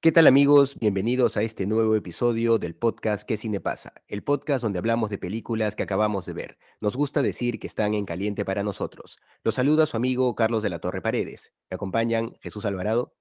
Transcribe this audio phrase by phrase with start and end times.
[0.00, 0.78] ¿Qué tal amigos?
[0.78, 3.92] Bienvenidos a este nuevo episodio del podcast ¿Qué cine pasa?
[4.06, 6.58] El podcast donde hablamos de películas que acabamos de ver.
[6.80, 9.18] Nos gusta decir que están en caliente para nosotros.
[9.42, 11.52] Los saluda su amigo Carlos de la Torre Paredes.
[11.68, 13.16] Me acompañan Jesús Alvarado.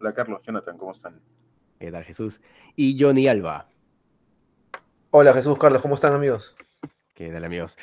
[0.00, 1.22] Hola Carlos, Jonathan, ¿cómo están?
[1.78, 2.40] ¿Qué tal Jesús?
[2.74, 3.68] Y Johnny Alba.
[5.12, 6.56] Hola Jesús, Carlos, ¿cómo están amigos?
[7.14, 7.78] ¿Qué tal amigos?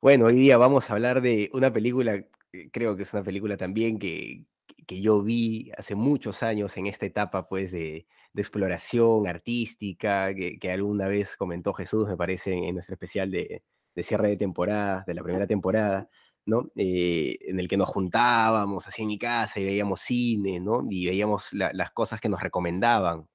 [0.00, 2.24] Bueno, hoy día vamos a hablar de una película,
[2.72, 4.46] creo que es una película también que,
[4.90, 11.06] que yo vi hace muchos años en esta etapa pues de, exploración artística, que, alguna
[11.06, 13.62] vez comentó Jesús, me parece, en nuestro especial de,
[14.02, 16.08] cierre de temporada, de la primera temporada,
[16.44, 16.72] ¿no?
[16.74, 20.84] Eh, en el que nos juntábamos así en mi casa y veíamos cine, ¿no?
[20.90, 23.28] Y veíamos la, las cosas que nos recomendaban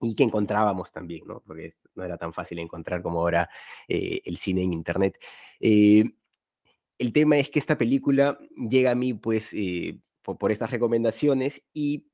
[0.00, 1.44] y que encontrábamos también, ¿no?
[1.46, 3.48] Porque no era tan fácil encontrar como ahora
[3.86, 5.16] eh, el cine en Internet.
[5.60, 6.02] Eh,
[6.98, 8.36] el tema es que esta película
[8.68, 9.52] llega a mí, pues,
[10.26, 12.08] por, por, estas recomendaciones y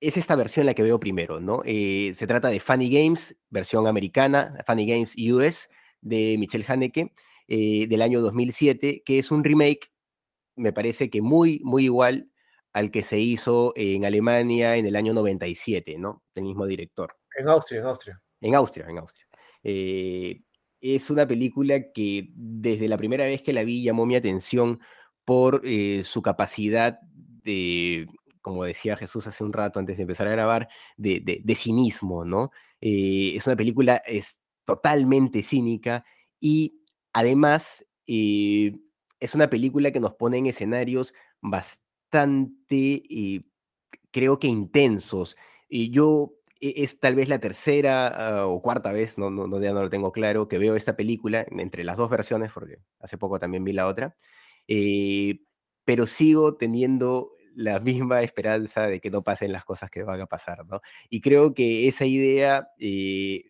[0.00, 1.62] es esta versión la que veo primero, ¿no?
[1.64, 5.68] Eh, se trata de Funny Games, versión americana, Funny Games US,
[6.00, 7.12] de Michelle Haneke,
[7.48, 9.92] eh, del año 2007, que es un remake,
[10.56, 12.30] me parece que muy, muy igual
[12.72, 16.22] al que se hizo en Alemania en el año 97, ¿no?
[16.34, 17.16] Del mismo director.
[17.36, 18.22] En Austria, en Austria.
[18.40, 19.26] En Austria, en Austria.
[19.62, 20.40] Eh,
[20.80, 24.80] es una película que desde la primera vez que la vi llamó mi atención
[25.26, 25.62] por
[26.02, 26.98] su capacidad
[28.40, 32.50] como decía Jesús hace un rato antes de empezar a grabar, de, cinismo, ¿no?
[32.80, 36.04] Eh, es una película es totalmente cínica
[36.40, 36.80] y
[37.12, 38.72] además eh,
[39.18, 43.42] es una película que nos pone en escenarios bastante, eh,
[44.10, 45.36] creo que intensos.
[45.68, 49.82] Y yo es tal vez la tercera uh, o cuarta vez, no, no, ya no
[49.82, 53.64] lo tengo claro, que veo esta película entre las dos versiones, porque hace poco también
[53.64, 54.16] vi la otra,
[55.84, 60.26] pero sigo teniendo la misma esperanza de que no pasen las cosas que van a
[60.26, 60.80] pasar, ¿no?
[61.08, 63.44] Y creo que esa idea, eh,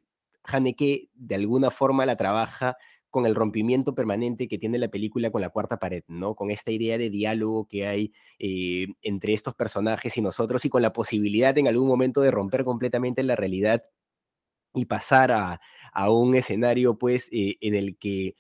[0.44, 2.77] Haneke de alguna forma la trabaja
[3.11, 6.34] con el rompimiento permanente que tiene la película con la cuarta pared, ¿no?
[6.34, 10.82] Con esta idea de diálogo que hay eh, entre estos personajes y nosotros y con
[10.82, 13.82] la posibilidad en algún momento de romper completamente la realidad
[14.75, 15.61] y pasar a,
[16.11, 18.37] un escenario, pues, eh, en el que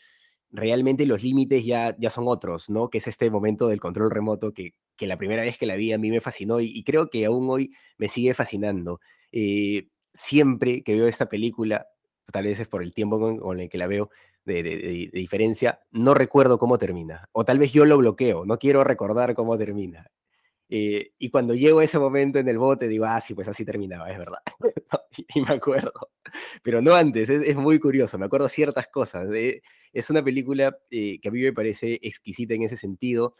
[0.50, 2.90] realmente los límites ya, ya son otros, ¿no?
[2.90, 5.94] Que es este momento del control remoto que, que la primera vez que la vi
[5.94, 9.00] a mí me fascinó y, y creo que aún hoy me sigue fascinando.
[9.32, 11.86] Eh, siempre que veo esta película,
[12.30, 14.10] tal vez es por el tiempo con, con el que la veo,
[14.44, 17.30] de, de, de, diferencia, no recuerdo cómo termina.
[17.32, 20.10] O tal vez yo lo bloqueo, no quiero recordar cómo termina.
[20.68, 23.64] Eh, y cuando llego a ese momento en el bote, digo, ah, sí, pues así
[23.64, 24.40] terminaba, es verdad.
[25.34, 25.92] y me acuerdo.
[26.62, 29.32] Pero no antes, es, es, muy curioso, me acuerdo ciertas cosas.
[29.32, 29.62] Eh,
[29.94, 33.34] es una película eh, que a mí me parece exquisita en ese sentido.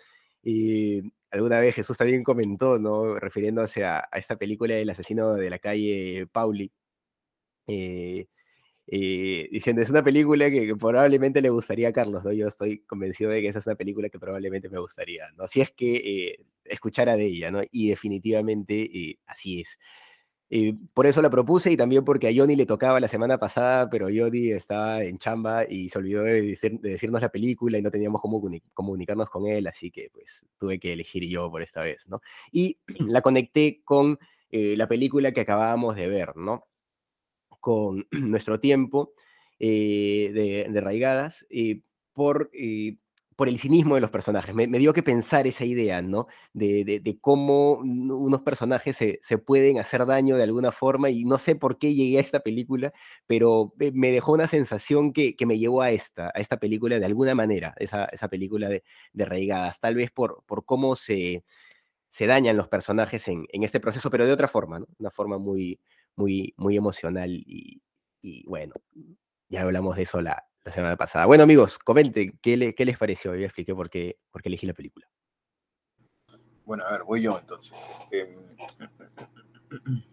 [1.30, 3.18] Alguna vez Jesús también comentó, ¿no?
[3.18, 6.72] refiriéndose a, a esta película del asesino de la calle Pauli.
[7.66, 8.26] Eh,
[8.92, 12.32] eh, diciendo, es una película que, que, probablemente le gustaría a Carlos, ¿no?
[12.32, 15.46] Yo estoy convencido de que esa es una película que probablemente me gustaría, ¿no?
[15.46, 17.62] Si es que eh, escuchara de ella, ¿no?
[17.70, 19.78] Y definitivamente eh, así es.
[20.50, 23.88] Eh, por eso la propuse y también porque a Johnny le tocaba la semana pasada,
[23.88, 27.83] pero Johnny estaba en chamba y se olvidó de, decir, de decirnos la película y
[27.83, 28.43] no teníamos cómo
[28.75, 32.21] comunicarnos con él, así que pues tuve que elegir yo por esta vez, ¿no?
[32.50, 34.19] Y la conecté con
[34.50, 36.67] eh, la película que acabábamos de ver, ¿no?
[37.61, 39.12] con nuestro tiempo
[39.59, 41.82] eh, de, de, Raigadas eh,
[42.12, 42.97] por, eh,
[43.40, 44.54] por el cinismo de los personajes.
[44.54, 46.26] Me, dio que pensar esa idea, ¿no?
[46.52, 51.38] De, de, cómo unos personajes se, se, pueden hacer daño de alguna forma y no
[51.38, 52.92] sé por qué llegué a esta película,
[53.26, 57.06] pero me dejó una sensación que, que me llevó a esta, a esta película de
[57.06, 58.84] alguna manera, esa, esa película de,
[59.14, 61.43] de tal vez por, por cómo se,
[62.10, 64.86] se dañan los personajes en, en este proceso, pero de otra forma, ¿no?
[64.98, 65.81] Una forma muy,
[66.14, 67.81] muy, muy emocional y,
[68.20, 68.75] y, bueno,
[69.48, 71.26] ya hablamos de eso la, la, semana pasada.
[71.26, 73.34] Bueno, amigos, comenten, ¿qué, le, qué les pareció?
[73.34, 75.06] Yo expliqué por qué, por qué elegí la película.
[76.64, 77.78] Bueno, a ver, voy yo entonces.
[77.90, 78.36] Este...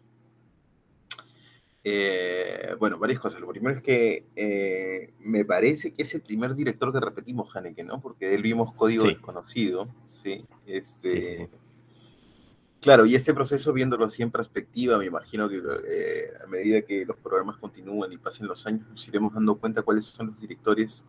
[1.89, 3.39] Eh, bueno, varias cosas.
[3.39, 7.81] Lo primero es que eh, me parece que es el primer director que repetimos, Haneke,
[7.85, 8.01] ¿no?
[8.01, 9.13] Porque de él vimos Código Sí.
[9.13, 10.45] Desconocido, ¿sí?
[10.65, 11.67] Este, Sí, sí.
[12.79, 15.57] Claro, y este proceso, viéndolo así en perspectiva, me imagino que
[15.88, 19.81] eh, a medida que los programas continúan y pasen los años, nos iremos dando cuenta
[19.81, 21.03] cuáles son los directores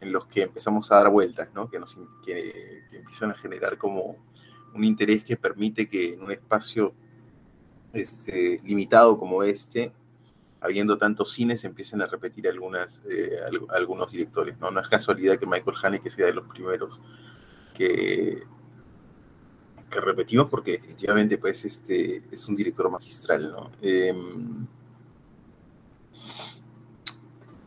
[0.00, 1.68] en los que empezamos a dar vueltas, ¿no?
[1.70, 4.16] Que, nos, que, empiezan a generar como
[4.74, 6.94] un interés que permite que en un espacio
[7.92, 9.92] este, limitado como este,
[10.60, 14.70] habiendo tantos cines, empiecen a repetir algunas, eh, al- algunos directores, ¿no?
[14.70, 17.00] No es casualidad que Michael Haneke sea de los primeros
[17.74, 18.44] que,
[19.90, 23.70] que repetimos porque definitivamente pues este es un director magistral, ¿no?
[23.80, 24.66] Em,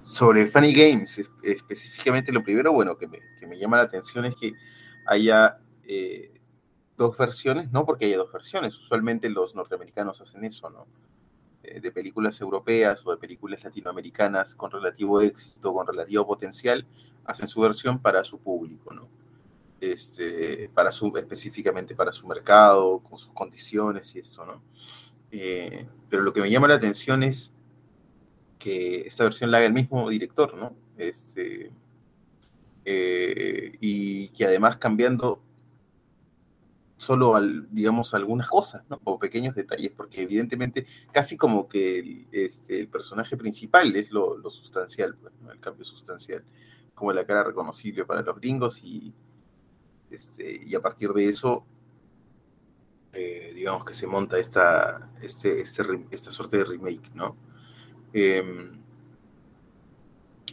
[0.03, 4.25] sobre Funny Games, es- específicamente lo primero, bueno, que me, que me llama la atención
[4.25, 4.53] es que
[5.05, 6.31] haya eh,
[6.97, 10.87] dos versiones, no porque haya dos versiones, usualmente los norteamericanos hacen eso, ¿no?
[11.63, 16.85] Eh, de películas europeas o de películas latinoamericanas con relativo éxito, con relativo potencial,
[17.25, 19.09] hacen su versión para su público, ¿no?
[19.79, 24.61] Este, para su, específicamente para su mercado, con sus condiciones y eso, ¿no?
[25.31, 27.51] Eh, pero lo que me llama la atención es
[28.57, 30.75] que esta versión la haga el mismo director, ¿no?
[30.97, 31.71] Este,
[32.85, 35.41] eh, y que además cambiando
[36.95, 38.99] solo, al, digamos, algunas cosas, ¿no?
[39.03, 44.49] O pequeños detalles, porque evidentemente casi como que el, este, personaje principal es lo, lo
[44.49, 45.51] sustancial, pues, ¿no?
[45.51, 46.43] El cambio sustancial,
[46.95, 49.13] como la cara reconocible para los gringos y,
[50.09, 51.65] este, y a partir de eso,
[53.13, 57.35] eh, digamos que se monta esta, este, este esta suerte de remake, ¿no?
[58.13, 58.71] Eh,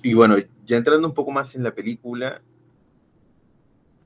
[0.02, 0.36] y bueno,
[0.66, 2.42] ya entrando un poco más en la película,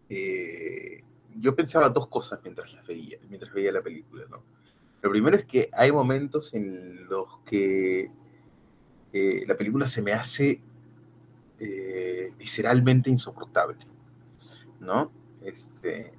[0.08, 1.02] eh,
[1.36, 4.42] yo pensaba dos cosas mientras las veía, mientras veía la película, ¿no?
[5.02, 8.10] Lo primero es que hay momentos en los que
[9.12, 10.62] eh, la película se me hace
[12.38, 13.78] visceralmente insoportable,
[14.78, 15.10] ¿no?
[15.48, 16.12] Este,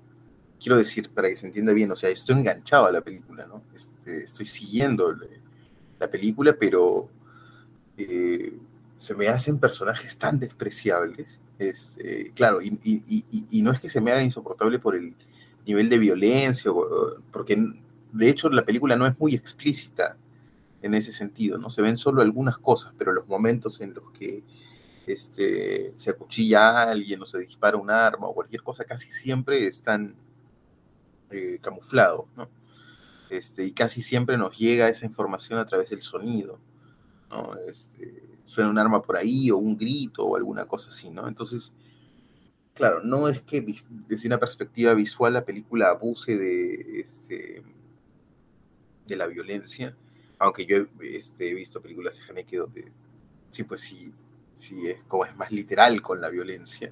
[0.59, 3.63] quiero decir, para que se entienda bien, o sea, estoy enganchado a la película, ¿no?
[3.75, 5.15] Este, estoy siguiendo
[5.99, 7.09] la película, pero
[7.97, 8.57] eh,
[8.97, 11.41] se me hacen personajes tan despreciables.
[11.57, 15.15] Este, claro, y, y- y- y no es que se me haga insoportable por el
[15.65, 16.71] nivel de violencia,
[17.31, 17.57] porque
[18.13, 20.17] de hecho la película no es muy explícita
[20.81, 21.69] en ese sentido, ¿no?
[21.69, 24.43] Se ven solo algunas cosas, pero los momentos en los que
[25.13, 29.65] este, se acuchilla a alguien o se dispara un arma o cualquier cosa, casi siempre
[29.65, 30.15] están
[31.31, 32.49] eh, camuflados, ¿no?
[33.29, 36.59] Este, y casi siempre nos llega esa información a través del sonido,
[37.29, 37.55] ¿no?
[37.67, 41.27] Este, suena un arma por ahí o un grito o alguna cosa así, ¿no?
[41.27, 41.73] Entonces,
[42.73, 43.65] claro, no es que
[44.07, 47.63] desde una perspectiva visual la película abuse de, este,
[49.07, 49.95] de la violencia,
[50.39, 52.91] aunque yo he este, visto películas de Haneke donde
[53.49, 54.13] sí, pues sí,
[54.59, 56.91] sí es como es más literal con la violencia,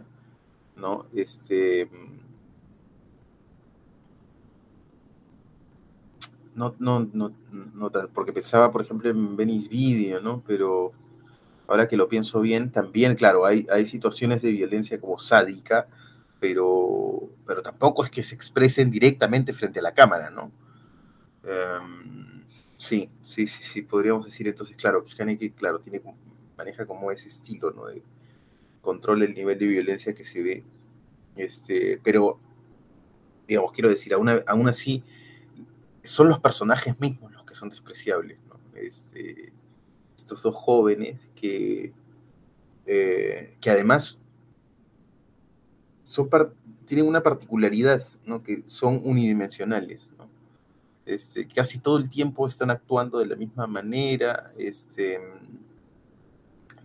[0.77, 1.05] ¿no?
[1.13, 1.89] Este,
[6.55, 10.41] no, no, no, no, porque pensaba, por ejemplo, en Venice Video, ¿no?
[10.47, 10.93] Pero
[11.67, 15.87] ahora que lo pienso bien, también, claro, hay, hay situaciones de violencia como sádica,
[16.39, 20.51] pero, pero tampoco es que se expresen directamente frente a la cámara, ¿no?
[21.43, 22.45] Em,
[22.77, 26.01] sí, sí, sí, sí, podríamos decir entonces, claro, que Haneke, claro, tiene,
[26.57, 27.85] maneja como ese estilo, ¿no?
[27.87, 28.01] De
[28.81, 30.63] controla el nivel de violencia que se ve,
[31.35, 32.39] este, pero,
[33.47, 35.03] digamos, quiero decir, aún, así,
[36.03, 38.59] son los personajes mismos los que son despreciables, ¿no?
[38.75, 39.51] Este,
[40.17, 41.93] estos dos jóvenes que,
[42.85, 44.17] eh, que además
[46.03, 46.29] son
[46.85, 48.41] tienen una particularidad, ¿no?
[48.41, 50.29] Que son unidimensionales, ¿no?
[51.05, 55.19] Este, casi todo el tiempo están actuando de la misma manera, este,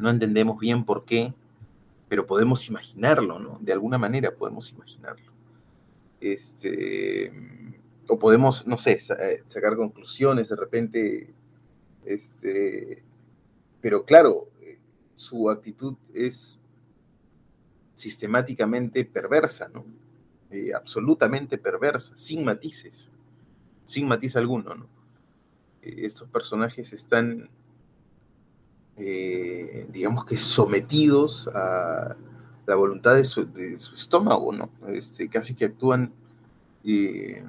[0.03, 1.33] no entendemos bien por qué,
[2.09, 3.59] pero podemos imaginarlo, ¿no?
[3.61, 5.33] De alguna manera podemos imaginarlo.
[6.21, 7.33] Este,
[8.09, 11.35] o podemos, no sé, eh, sacar conclusiones de repente,
[12.05, 13.03] este,
[13.81, 14.79] pero claro, eh,
[15.15, 16.59] su actitud es
[17.95, 19.85] sistemáticamente perversa, ¿no?
[20.51, 23.11] Eh, absolutamente perversa, sin matices,
[23.85, 24.89] sin matiz alguno, ¿no?
[25.81, 27.49] Estos personajes están,
[28.97, 32.17] eh, digamos que sometidos a
[32.67, 33.49] la voluntad de su,
[33.95, 34.71] estómago, ¿no?
[34.89, 36.13] Este, casi que actúan
[36.85, 37.43] eh,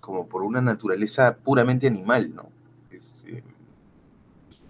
[0.00, 2.50] como por una naturaleza puramente animal, ¿no?
[2.90, 3.42] Este,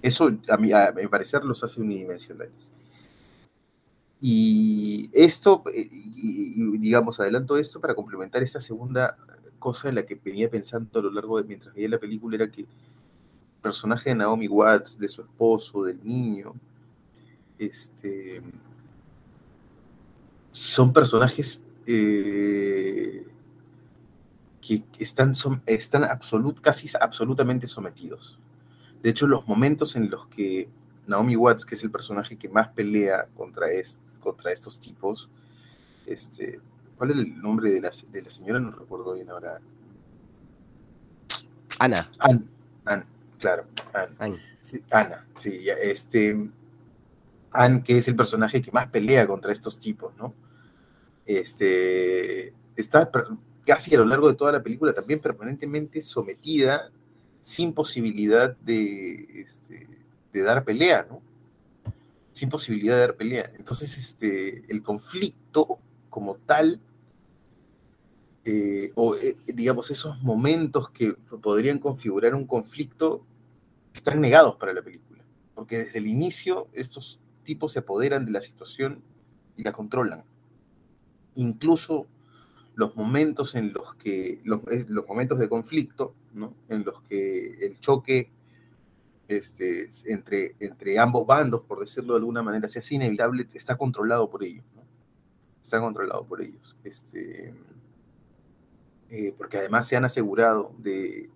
[0.02, 2.70] eso, a mi, a mi parecer, los hace unidimensionales.
[4.20, 9.16] Y esto, eh, y, digamos, adelanto esto para complementar esta segunda
[9.58, 12.50] cosa en la que venía pensando a lo largo de mientras veía la película, era
[12.50, 12.66] que
[13.66, 16.54] personaje de Naomi Watts, de su esposo, del niño,
[17.58, 18.40] este,
[20.52, 23.26] son personajes eh,
[24.60, 28.38] que están, son, están absolut, casi absolutamente sometidos.
[29.02, 30.68] De hecho, los momentos en los que
[31.08, 33.66] Naomi Watts, que es el personaje que más pelea contra,
[34.20, 35.28] contra estos tipos,
[36.06, 36.60] este,
[36.96, 38.60] ¿cuál es el nombre de la, de la señora?
[38.60, 39.60] No recuerdo bien ahora.
[41.80, 42.08] Ana.
[42.20, 42.44] Ana,
[43.46, 43.66] claro.
[44.18, 44.36] Ana.
[44.60, 46.50] Sí, Ana, sí, este.
[47.52, 50.34] Anne, que es el personaje que más pelea contra estos tipos, ¿no?
[51.24, 53.10] Este, está
[53.64, 56.90] casi a lo largo de toda la película también permanentemente sometida,
[57.40, 59.88] sin posibilidad de, este,
[60.32, 61.22] de dar pelea, ¿no?
[62.32, 63.50] Sin posibilidad de dar pelea.
[63.56, 65.78] Entonces, este, el conflicto
[66.10, 66.80] como tal,
[68.44, 73.24] eh, o eh, digamos, esos momentos que podrían configurar un conflicto,
[73.96, 75.24] están negados para la película.
[75.54, 79.02] Porque desde el inicio estos tipos se apoderan de la situación
[79.56, 80.24] y la controlan.
[81.34, 82.06] Incluso
[82.74, 86.54] los momentos en los que, los, los momentos de conflicto, ¿no?
[86.68, 88.30] en los que el choque
[89.28, 94.28] este, entre, entre ambos bandos, por decirlo de alguna manera, sea así inevitable, está controlado
[94.28, 94.64] por ellos.
[94.74, 94.82] ¿no?
[95.60, 96.76] Está controlado por ellos.
[96.84, 97.54] Este,
[99.10, 101.30] eh, porque además se han asegurado de...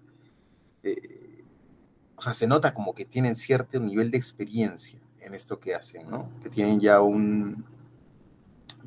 [2.21, 6.11] o sea, se nota como que tienen cierto nivel de experiencia en esto que hacen,
[6.11, 6.29] ¿no?
[6.43, 7.65] Que tienen ya un,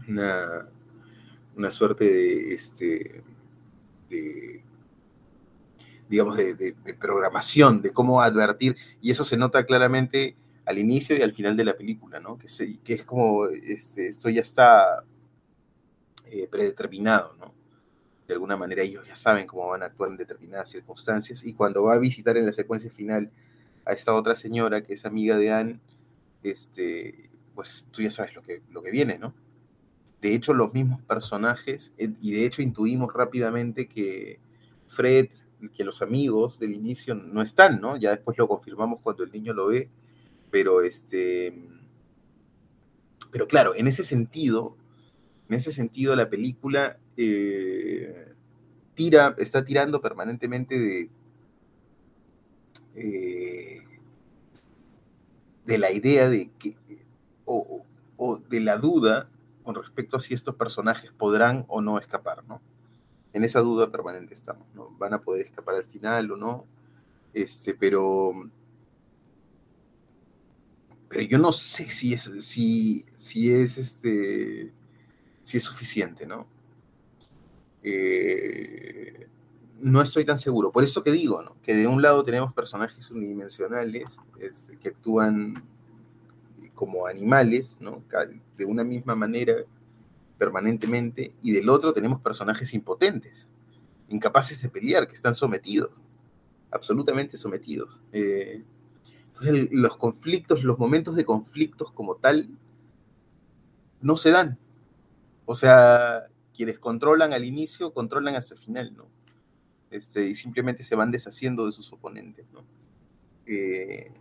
[0.08, 0.70] una,
[1.56, 3.24] una suerte de, este,
[6.08, 10.36] digamos, de, programación, de cómo advertir, y eso se nota claramente
[10.68, 12.38] al inicio y al final de la película, ¿no?
[12.38, 12.46] Que,
[12.84, 15.04] que es como, este, esto ya está
[16.28, 17.52] eh, predeterminado, ¿no?
[18.28, 21.84] De alguna manera ellos ya saben cómo van a actuar en determinadas circunstancias, y cuando
[21.84, 23.32] va a visitar en la secuencia final
[23.86, 25.80] a esta otra señora que es amiga de Anne,
[26.44, 29.34] este, pues tú ya sabes lo que, lo que viene, ¿no?
[30.22, 34.40] De hecho, los mismos personajes, eh, y de hecho intuimos rápidamente que
[34.88, 35.28] Fred,
[35.76, 37.98] que los amigos del inicio no están, ¿no?
[37.98, 39.90] Ya después lo confirmamos cuando el niño lo ve,
[40.50, 41.54] pero este,
[43.32, 44.78] pero claro, en ese sentido,
[45.50, 48.34] en ese sentido la película eh,
[48.94, 51.10] tira, está tirando permanentemente de,
[52.96, 53.82] eh,
[55.66, 56.76] de la idea de que,
[57.46, 57.86] o,
[58.50, 59.30] de la duda
[59.64, 62.62] con respecto a si estos personajes podrán o no escapar, ¿no?
[63.32, 64.90] En esa duda permanente estamos, ¿no?
[64.98, 66.66] ¿Van a poder escapar al final o no?
[67.34, 68.50] Este, pero,
[71.10, 74.72] pero yo no sé si es, si, si es, este,
[75.42, 76.48] si es suficiente, ¿no?
[77.84, 79.28] Eh,
[79.82, 80.72] no estoy tan seguro.
[80.72, 84.18] Por eso que digo, que de un lado tenemos personajes unidimensionales
[84.82, 85.64] que actúan
[86.74, 88.04] como animales, ¿no?
[88.58, 89.54] de una misma manera
[90.38, 93.48] permanentemente, y del otro tenemos personajes impotentes,
[94.10, 95.92] incapaces de pelear, que están sometidos,
[96.72, 98.02] absolutamente sometidos.
[98.12, 98.64] Eh,
[99.72, 102.50] los conflictos, los momentos de conflictos como tal,
[104.02, 104.58] no se dan.
[105.46, 109.08] O sea, quienes controlan al inicio, controlan hasta el final, ¿no?
[109.90, 112.46] Este, y simplemente se van deshaciendo de sus oponentes.
[113.46, 114.12] Eh,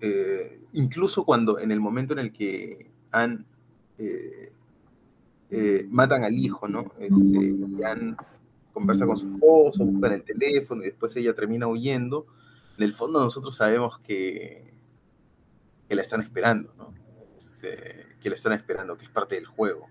[0.00, 3.44] eh, incluso cuando en el momento en el que han
[3.98, 4.52] eh,
[5.90, 6.92] matan al hijo, ¿no?
[6.98, 8.16] Este, han
[8.72, 12.26] conversa con su esposo, buscan el teléfono y después ella termina huyendo.
[12.76, 14.72] En el fondo nosotros sabemos que,
[15.88, 16.94] que la están esperando, ¿no?
[17.36, 19.88] Este, que la están esperando, que es parte del juego,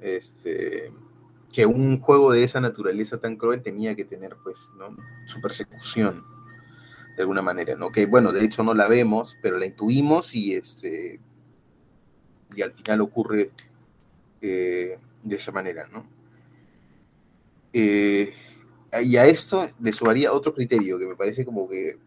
[0.00, 0.92] Este,
[1.52, 4.96] que un juego de esa naturaleza tan cruel tenía que tener, pues, ¿no?
[5.26, 6.24] su persecución,
[7.16, 7.92] de alguna manera, ¿no?
[7.92, 11.20] Que, bueno, de hecho no la vemos, pero la intuimos y, este,
[12.56, 13.52] y al final ocurre
[14.40, 16.06] eh, de esa manera, ¿no?
[17.72, 18.34] Eh,
[19.04, 21.98] y a esto le sumaría otro criterio que me parece como que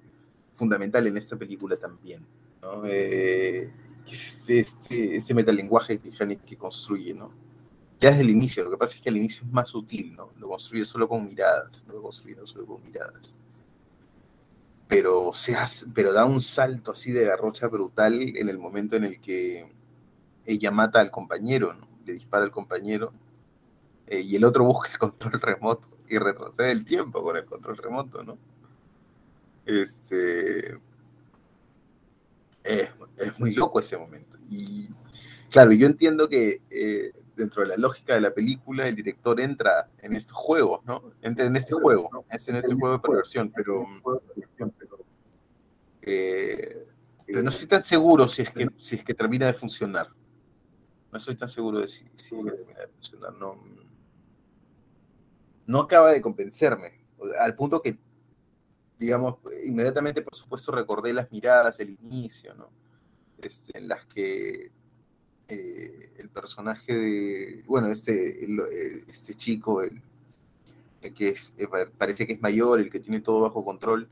[0.53, 2.25] fundamental en esta película también,
[2.61, 2.83] ¿no?
[2.85, 3.71] Eh,
[4.11, 7.47] este, este, este metalenguaje que, que construye, ¿no?
[8.00, 8.63] Ya desde el inicio.
[8.63, 10.32] Lo que pasa es que al inicio es más sutil, ¿no?
[10.38, 13.34] Lo construye solo con miradas, lo construye solo con miradas.
[14.88, 19.04] Pero, se hace, pero da un salto así de garrocha brutal en el momento en
[19.04, 19.70] el que
[20.46, 21.88] ella mata al compañero, ¿no?
[22.06, 23.12] Le dispara al compañero
[24.08, 27.77] eh, y el otro busca el control remoto y retrocede el tiempo con el control
[27.77, 28.38] remoto, ¿no?
[29.66, 30.80] Este.
[32.63, 32.89] Es,
[33.38, 34.38] muy loco ese momento.
[34.50, 34.88] Y
[35.50, 39.89] claro, yo entiendo que eh, dentro de la lógica de la película, el director entra
[40.00, 41.13] en estos juegos, ¿no?
[41.22, 42.25] Entra en este juego, ¿no?
[42.29, 43.86] en este juego de perversión, pero,
[46.01, 46.88] eh,
[47.25, 50.10] pero no estoy tan seguro si es que, si es que termina de funcionar.
[51.12, 53.34] No estoy tan seguro de si, si termina de funcionar.
[53.34, 53.63] No,
[55.67, 57.01] no acaba de convencerme,
[57.39, 58.00] al punto que,
[58.98, 62.70] digamos, inmediatamente, por supuesto, recordé las miradas del inicio, ¿no?
[63.38, 64.72] Este, en las que
[65.50, 70.01] eh, el personaje de, bueno, este, eh, este chico, el,
[71.13, 74.10] que es, eh, parece que es mayor, el que tiene todo bajo control,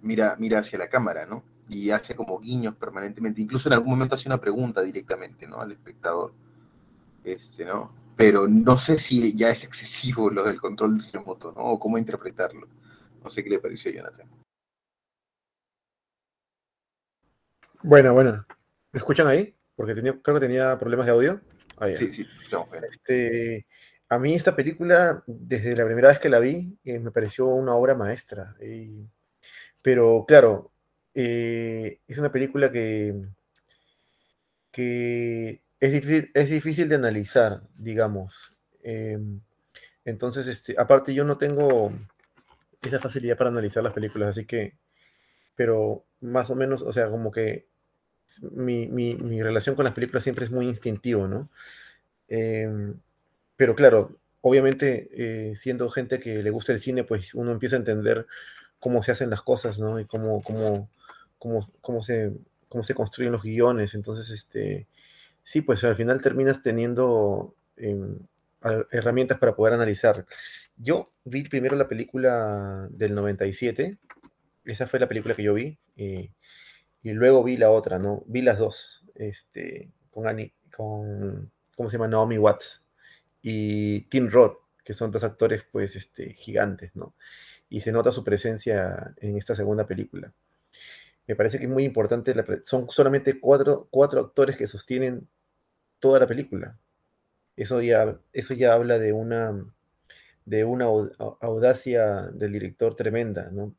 [0.00, 1.42] mira, mira hacia la cámara, ¿no?
[1.68, 5.60] Y hace como guiños permanentemente, incluso en algún momento hace una pregunta directamente, ¿no?
[5.60, 6.32] Al espectador,
[7.24, 7.92] este, ¿no?
[8.16, 11.64] Pero no sé si ya es excesivo lo del control remoto, ¿no?
[11.64, 12.66] O cómo interpretarlo.
[13.22, 14.26] No sé qué le pareció a Jonathan.
[17.82, 18.46] Bueno, bueno.
[18.92, 19.54] ¿Me escuchan ahí?
[19.74, 21.40] Porque tenía, creo que tenía problemas de audio.
[21.94, 22.26] sí, sí,
[22.90, 23.66] este,
[24.08, 27.74] a mí esta película, desde la primera vez que la vi, eh, me pareció una
[27.74, 28.54] obra maestra.
[29.80, 30.72] pero claro,
[31.14, 33.14] eh, es una película que,
[34.70, 38.54] que es, difícil, es difícil de analizar, digamos.
[38.82, 39.40] Em,
[40.04, 41.92] entonces, este, aparte yo no tengo
[42.82, 44.76] esa facilidad para analizar las películas, así que,
[45.54, 47.71] pero más o menos, o sea, como que
[48.40, 51.48] mi, relación con las películas siempre es muy instintivo, ¿no?
[52.28, 52.94] Em,
[53.56, 57.80] pero claro, obviamente, eh, siendo gente que le gusta el cine, pues uno empieza a
[57.80, 58.26] entender
[58.78, 60.00] cómo se hacen las cosas, ¿no?
[60.00, 60.88] Y cómo, cómo,
[61.38, 62.32] cómo, cómo, se,
[62.68, 63.94] cómo se construyen los guiones.
[63.94, 64.86] Entonces, este,
[65.44, 68.18] sí, pues al final terminas teniendo em,
[68.90, 70.26] herramientas para poder analizar.
[70.76, 73.98] Yo vi primero la película del 97,
[74.64, 75.78] esa fue la película que yo vi.
[75.96, 76.30] Eh,
[77.02, 78.22] y luego vi la otra, ¿no?
[78.26, 82.08] Vi las dos, este, con, Annie, con ¿cómo se llama?
[82.08, 82.84] Naomi Watts
[83.42, 87.14] y Tim Roth, que son dos actores, pues, este, gigantes, ¿no?
[87.68, 90.32] Y se nota su presencia en esta segunda película.
[91.26, 95.28] Me parece que es muy importante, son solamente cuatro, cuatro actores que sostienen
[95.98, 96.78] toda la película.
[97.56, 99.64] Eso ya, eso ya habla de una,
[100.44, 100.86] de una
[101.40, 103.74] audacia del director tremenda, ¿no?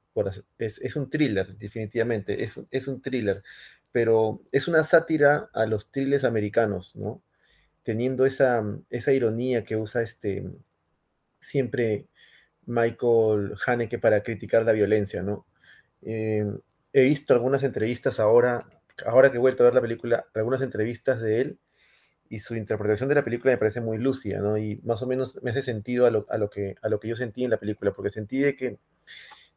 [0.58, 3.44] Es, un thriller, definitivamente, es, un thriller,
[3.92, 7.22] pero es una sátira a los thrillers americanos, ¿no?
[7.84, 10.46] Teniendo esa, esa ironía que usa este
[11.40, 12.08] siempre
[12.66, 15.46] Michael Haneke para criticar la violencia, ¿no?
[16.02, 16.46] Eh,
[16.94, 18.68] he visto algunas entrevistas ahora,
[19.06, 21.60] ahora que he vuelto a ver la película, algunas entrevistas de él
[22.30, 24.58] y su interpretación de la película me parece muy lúcida, ¿no?
[24.58, 27.10] Y más o menos me hace sentido a lo, a lo, que, a lo que
[27.10, 28.80] yo sentí en la película, porque sentí de que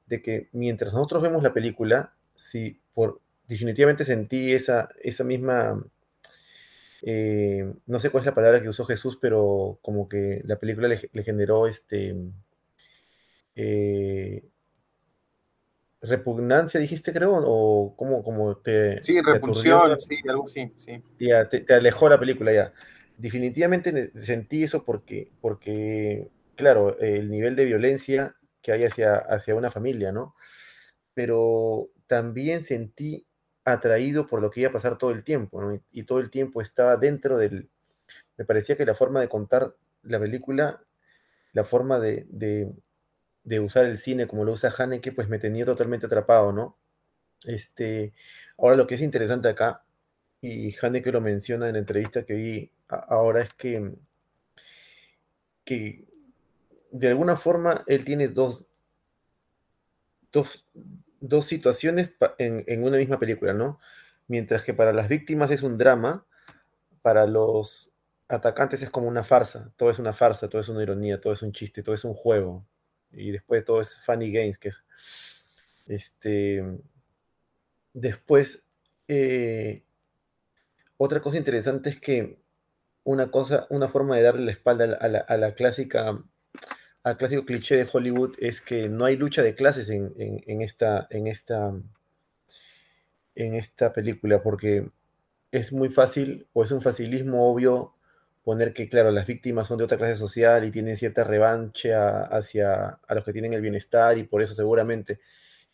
[0.06, 5.84] de que mientras nosotros vemos la película, sí, por, definitivamente sentí esa, esa misma,
[7.02, 10.88] eh, no sé cuál es la palabra que usó Jesús, pero como que la película
[10.88, 12.14] le, generó este,
[13.56, 14.44] eh,
[16.02, 19.02] repugnancia, dijiste creo, o como, como te...
[19.02, 21.02] Sí, repulsión, sí, algo así, sí.
[21.18, 22.72] Ya, te, alejó la película ya.
[23.18, 29.70] Definitivamente sentí eso porque, porque, claro, el nivel de violencia que hay hacia, hacia una
[29.70, 30.34] familia, ¿no?
[31.14, 33.24] Pero también sentí
[33.64, 35.80] atraído por lo que iba a pasar todo el tiempo, ¿no?
[35.92, 37.70] Y, todo el tiempo estaba dentro del...
[38.36, 40.82] Me parecía que la forma de contar la película,
[41.52, 46.06] la forma de, de, usar el cine como lo usa Haneke, pues me tenía totalmente
[46.06, 46.76] atrapado, ¿no?
[47.44, 48.14] Este,
[48.58, 49.84] ahora lo que es interesante acá,
[50.40, 53.92] y Haneke lo menciona en la entrevista que vi ahora, es que,
[55.64, 56.15] que
[56.90, 58.66] de alguna forma él tiene dos,
[60.30, 63.78] dos, situaciones en, una misma película, ¿no?
[64.28, 66.26] Mientras que para las víctimas es un drama,
[67.02, 67.94] para los
[68.28, 71.42] atacantes es como una farsa, todo es una farsa, todo es una ironía, todo es
[71.42, 72.66] un chiste, todo es un juego.
[73.12, 74.84] Y después todo es funny games, que es...
[75.86, 76.64] Este,
[77.92, 78.64] después,
[79.06, 79.84] eh,
[80.96, 82.40] otra cosa interesante es que
[83.04, 86.24] una cosa, una forma de darle la espalda a la, a la clásica
[87.06, 91.06] al clásico cliché de Hollywood es que no hay lucha de clases en, esta,
[93.94, 94.90] película, porque
[95.52, 97.94] es muy fácil o es un facilismo obvio
[98.42, 102.98] poner que, claro, las víctimas son de otra clase social y tienen cierta revancha hacia
[103.06, 105.20] a los que tienen el bienestar y por eso seguramente,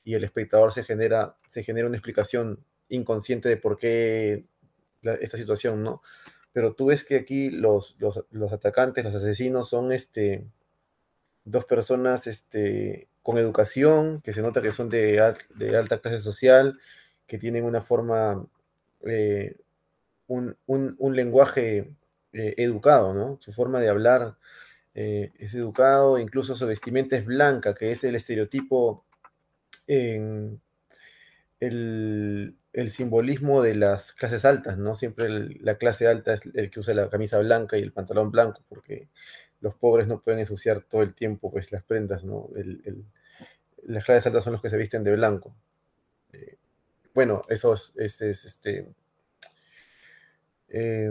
[0.04, 4.44] y el espectador se genera, se genera una explicación inconsciente de por qué
[5.02, 6.02] esta situación, ¿no?
[6.52, 10.44] Pero tú ves que aquí los, los atacantes, los asesinos son este,
[11.44, 16.78] dos personas este, con educación, que se nota que son de, de alta clase social,
[17.26, 18.46] que tienen una forma,
[19.06, 19.56] eh,
[20.26, 20.56] un,
[21.14, 21.94] lenguaje
[22.32, 23.38] eh, educado, ¿no?
[23.40, 24.36] Su forma de hablar
[24.94, 29.04] eh, es educado, incluso su vestimenta es blanca, que es el estereotipo
[29.86, 30.60] en
[31.60, 32.56] el,
[32.90, 34.94] simbolismo de las clases altas, ¿no?
[34.94, 35.28] Siempre
[35.60, 39.08] la clase alta es el que usa la camisa blanca y el pantalón blanco, porque
[39.62, 42.50] los pobres no pueden ensuciar todo el tiempo pues, las prendas, ¿no?
[43.84, 45.54] las clases altas son los que se visten de blanco.
[46.32, 46.56] Eh,
[47.14, 48.86] bueno, eso es, este,
[50.68, 51.10] eh,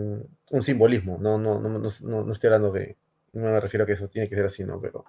[0.50, 2.98] un simbolismo, no, no, no, no, estoy hablando de,
[3.34, 4.80] no me refiero a que eso tiene que ser así, ¿no?
[4.82, 5.06] Pero,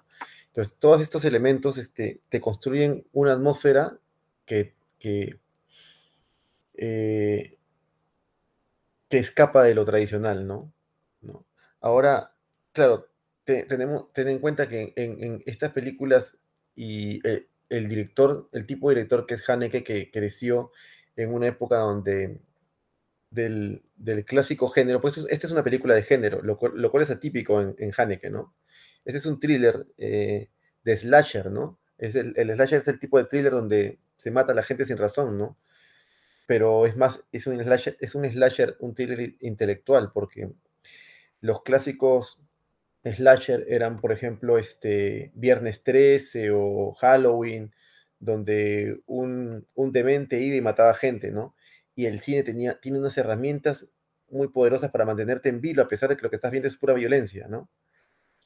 [0.47, 3.97] entonces, todos estos elementos este, te construyen una atmósfera
[4.45, 5.39] que, que,
[6.75, 7.57] eh,
[9.09, 10.71] escapa de lo tradicional, ¿no?
[11.81, 12.33] Ahora,
[12.71, 13.09] claro,
[13.45, 16.39] tenemos, ten en cuenta que en, estas películas
[16.75, 20.71] y eh, el director, el tipo de director que es Haneke, que creció
[21.15, 22.39] en una época donde
[23.33, 23.83] del,
[24.25, 28.29] clásico género, pues esta es una película de género, lo cual, es atípico en, Haneke,
[28.29, 28.55] ¿no?
[29.05, 30.49] Este es un thriller eh,
[30.83, 31.79] de slasher, ¿no?
[31.97, 34.97] Es el, slasher es el tipo de thriller donde se mata a la gente sin
[34.97, 35.57] razón, ¿no?
[36.47, 40.51] Pero es más, es un slasher, es un slasher, un thriller intelectual, porque
[41.41, 42.45] los clásicos
[43.03, 47.73] slasher eran, por ejemplo, este Viernes 13 o Halloween,
[48.19, 51.55] donde un, un demente iba y mataba gente, ¿no?
[51.95, 53.87] y el cine tenía, tiene unas herramientas
[54.29, 56.77] muy poderosas para mantenerte en vilo, a pesar de que lo que estás viendo es
[56.77, 57.69] pura violencia, ¿no?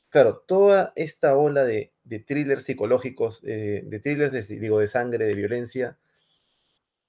[0.10, 1.94] Claro, toda esta ola de,
[2.26, 5.98] thrillers psicológicos, eh, de thrillers, de, digo, de sangre, de violencia,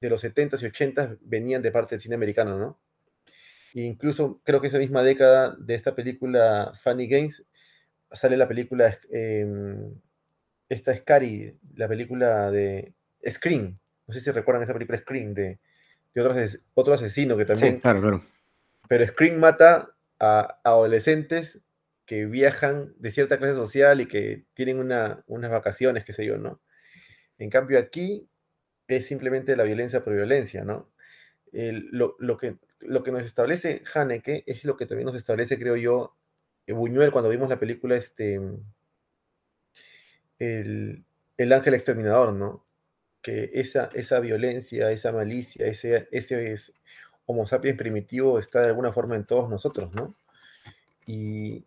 [0.00, 2.78] de los 70s y 80s venían de parte del cine americano, ¿no?
[3.74, 7.44] E incluso creo que esa misma década de esta película Funny Games
[8.12, 9.46] sale la película, eh,
[10.68, 12.94] esta Scary, la película de
[13.28, 15.58] Scream, no sé si recuerdan esa película Scream de,
[16.74, 17.80] otro, asesino que también.
[17.80, 18.24] claro, claro.
[18.88, 21.60] Pero Scream mata a, adolescentes
[22.06, 26.60] que viajan de cierta clase social y que tienen unas vacaciones, qué sé yo, ¿no?
[27.38, 28.26] En cambio, aquí
[28.88, 30.88] es simplemente la violencia por violencia, ¿no?
[31.52, 36.14] Lo, que, lo que nos establece Haneke es lo que también nos establece, creo yo,
[36.66, 38.40] Buñuel cuando vimos la película este,
[40.38, 41.04] el,
[41.36, 42.68] el Ángel Exterminador, ¿no?
[43.22, 46.74] que esa, esa violencia, esa malicia, ese, ese es
[47.26, 50.14] Homo sapiens primitivo está de alguna forma en todos nosotros, ¿no?
[51.06, 51.64] Y,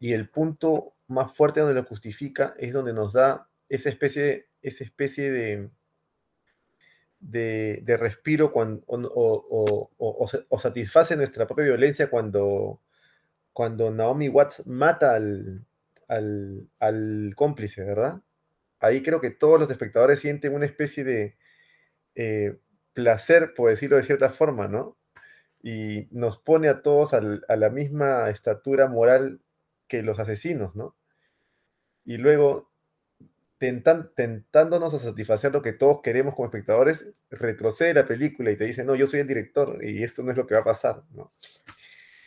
[0.00, 5.30] el punto más fuerte donde lo justifica es donde nos da esa especie, esa especie
[5.32, 5.70] de,
[7.30, 12.80] de, respiro cuando, o, satisface nuestra propia violencia cuando,
[13.52, 15.64] cuando Naomi Watts mata al,
[16.08, 18.22] al, al cómplice, ¿verdad?
[18.84, 21.36] ahí creo que todos los espectadores sienten una especie de
[22.14, 22.58] eh,
[22.92, 24.96] placer, por decirlo de cierta forma, ¿no?
[25.62, 29.40] Y nos pone a todos a la misma estatura moral
[29.88, 30.94] que los asesinos, ¿no?
[32.04, 32.70] Y luego,
[33.72, 38.84] tentándonos a satisfacer lo que todos queremos como espectadores, retrocede la película y te dice,
[38.84, 41.32] no, yo soy el director y esto no es lo que va a pasar, ¿no?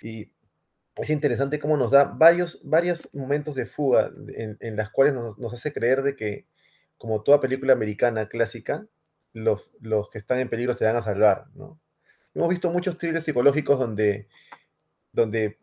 [0.01, 0.31] Y
[0.95, 5.37] es interesante cómo nos da varios, varios momentos de fuga en, en las cuales nos,
[5.37, 6.45] nos, hace creer de que,
[6.97, 8.87] como toda película americana clásica,
[9.33, 11.79] los, los, que están en peligro se van a salvar, ¿no?
[12.33, 14.27] Hemos visto muchos thrillers psicológicos donde,
[15.11, 15.57] donde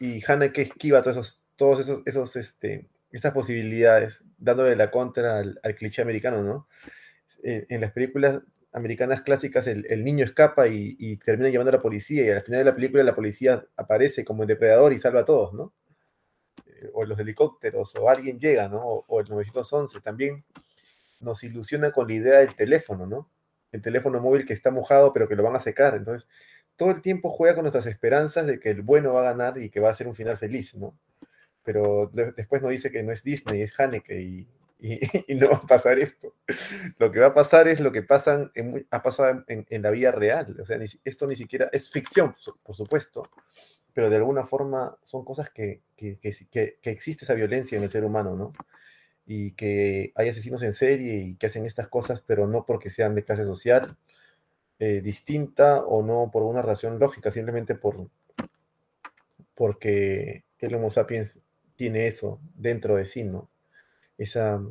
[0.00, 5.74] y que esquiva todos esos, todos esos, esos este, estas posibilidades, dándole la contra al,
[5.76, 6.68] cliché americano, ¿no?
[7.42, 8.42] En, en las películas
[8.74, 12.64] americanas clásicas el, niño escapa y, termina llevando a la policía y al final de
[12.64, 15.72] la película la policía aparece como el depredador y salva a todos, ¿no?
[16.66, 18.82] Eh, o los helicópteros, o alguien llega, ¿no?
[18.84, 20.44] O, el 911 también
[21.20, 23.30] nos ilusiona con la idea del teléfono, ¿no?
[23.70, 25.94] El teléfono móvil que está mojado pero que lo van a secar.
[25.94, 26.28] Entonces,
[26.74, 29.70] todo el tiempo juega con nuestras esperanzas de que el bueno va a ganar y
[29.70, 30.98] que va a ser un final feliz, ¿no?
[31.64, 34.20] Pero después nos dice que no es Disney, es Haneke
[34.80, 36.34] y, no va a pasar esto.
[36.98, 38.52] Lo que va a pasar es lo que pasan
[38.90, 40.56] ha pasado en, la vida real.
[40.60, 43.30] O sea, esto ni siquiera es ficción, por supuesto,
[43.94, 48.04] pero de alguna forma son cosas que, que, que, existe esa violencia en el ser
[48.04, 48.52] humano, ¿no?
[49.26, 53.14] Y que hay asesinos en serie y que hacen estas cosas, pero no porque sean
[53.14, 53.96] de clase social
[54.78, 58.08] eh, distinta o no por una razón lógica, simplemente por
[59.54, 61.38] porque el Homo sapiens
[61.76, 63.48] tiene eso dentro de sí, ¿no?
[64.18, 64.62] esa,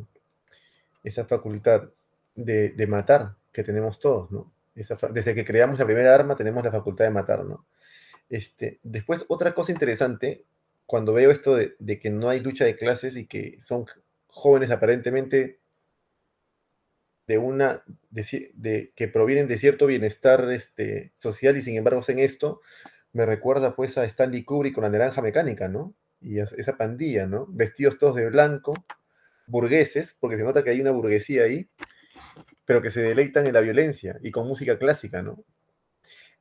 [1.03, 1.89] esa facultad
[2.35, 4.51] de, matar que tenemos todos, ¿no?
[4.73, 7.67] desde que creamos la primera arma tenemos la facultad de matar, ¿no?
[8.27, 10.45] Este, después, otra cosa interesante,
[10.87, 13.85] cuando veo esto de, que no hay lucha de clases y que son
[14.25, 15.59] jóvenes aparentemente
[17.27, 22.61] de una, de, que provienen de cierto bienestar este, social y sin embargo hacen esto,
[23.11, 25.93] me recuerda pues a Stanley Kubrick con la naranja mecánica, ¿no?
[26.23, 27.45] Y esa pandilla, ¿no?
[27.49, 28.73] Vestidos todos de blanco,
[29.47, 31.69] burgueses, porque se nota que hay una burguesía ahí,
[32.65, 35.43] pero que se deleitan en la violencia y con música clásica, ¿no?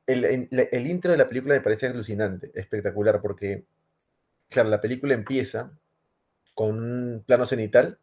[0.05, 3.63] El, el, intro de la película me parece alucinante, espectacular, porque,
[4.49, 5.71] claro, la película empieza
[6.53, 7.99] con un plano cenital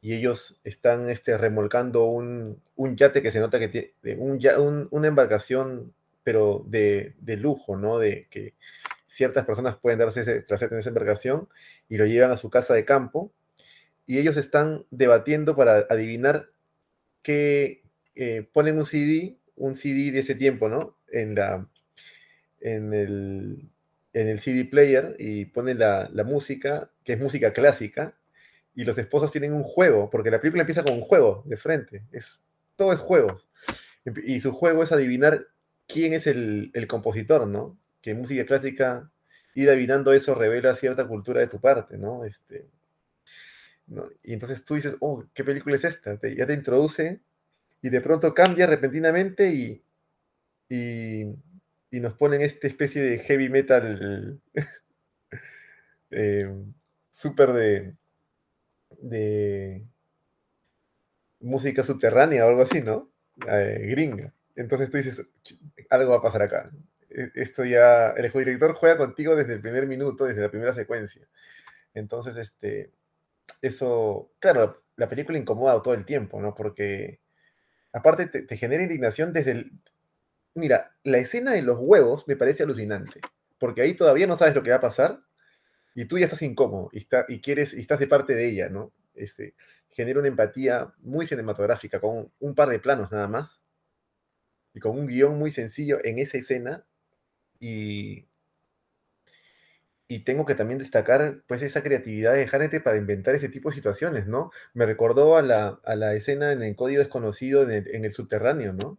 [0.00, 5.08] y ellos están este, remolcando un, un yate que se nota que tiene un, una
[5.08, 7.98] embarcación, pero de, de, lujo, ¿no?
[7.98, 8.54] De que
[9.14, 11.48] ciertas personas pueden darse ese placer en esa embarcación
[11.88, 13.32] y lo llevan a su casa de campo
[14.06, 16.50] y ellos están debatiendo para adivinar
[17.22, 17.84] qué
[18.16, 20.98] eh, ponen un CD, un CD de ese tiempo, ¿no?
[21.12, 21.66] En, la,
[22.60, 23.70] en, el,
[24.12, 28.16] en el CD player y ponen la, la música, que es música clásica,
[28.74, 32.02] y los esposos tienen un juego, porque la película empieza con un juego de frente,
[32.10, 32.42] es,
[32.76, 33.46] todo es juegos.
[34.24, 35.46] Y su juego es adivinar
[35.86, 37.78] quién es el, el compositor, ¿no?
[38.04, 39.10] Que música clásica,
[39.54, 42.26] ir adivinando eso revela cierta cultura de tu parte, ¿no?
[42.26, 42.66] Este,
[44.22, 46.20] y entonces tú dices, oh, ¿qué película es esta?
[46.20, 47.20] ya te introduce
[47.80, 49.82] y de pronto cambia repentinamente y,
[50.68, 51.34] y,
[51.98, 54.38] nos ponen esta especie de heavy metal
[56.10, 56.54] eh,
[57.10, 57.94] súper de,
[59.00, 59.82] de
[61.40, 63.08] música subterránea o algo así, ¿no?
[63.48, 64.34] Eh, gringa.
[64.56, 65.22] Entonces tú dices,
[65.88, 66.70] algo va a pasar acá.
[67.14, 71.26] E, esto ya, el director juega contigo desde el primer minuto, desde la primera secuencia.
[71.94, 72.92] Entonces, este,
[73.62, 76.54] eso, claro, la película incomoda todo el tiempo, ¿no?
[76.54, 77.20] Porque
[77.92, 79.72] aparte te, genera indignación desde el...
[80.54, 83.20] Mira, la escena de los huevos me parece alucinante,
[83.58, 85.20] porque ahí todavía no sabes lo que va a pasar
[85.94, 88.68] y tú ya estás incómodo y, está, y quieres y estás de parte de ella,
[88.68, 88.92] ¿no?
[89.14, 89.54] Este,
[89.90, 93.60] genera una empatía muy cinematográfica con un par de planos nada más
[94.74, 96.84] y con un guion muy sencillo en esa escena
[97.64, 98.26] y
[100.06, 103.74] y tengo que también destacar pues esa creatividad de Hanete para inventar ese tipo de
[103.74, 104.50] situaciones, ¿no?
[104.74, 108.12] Me recordó a la, a la escena en el Código Desconocido en el, en el,
[108.12, 108.98] subterráneo, ¿no?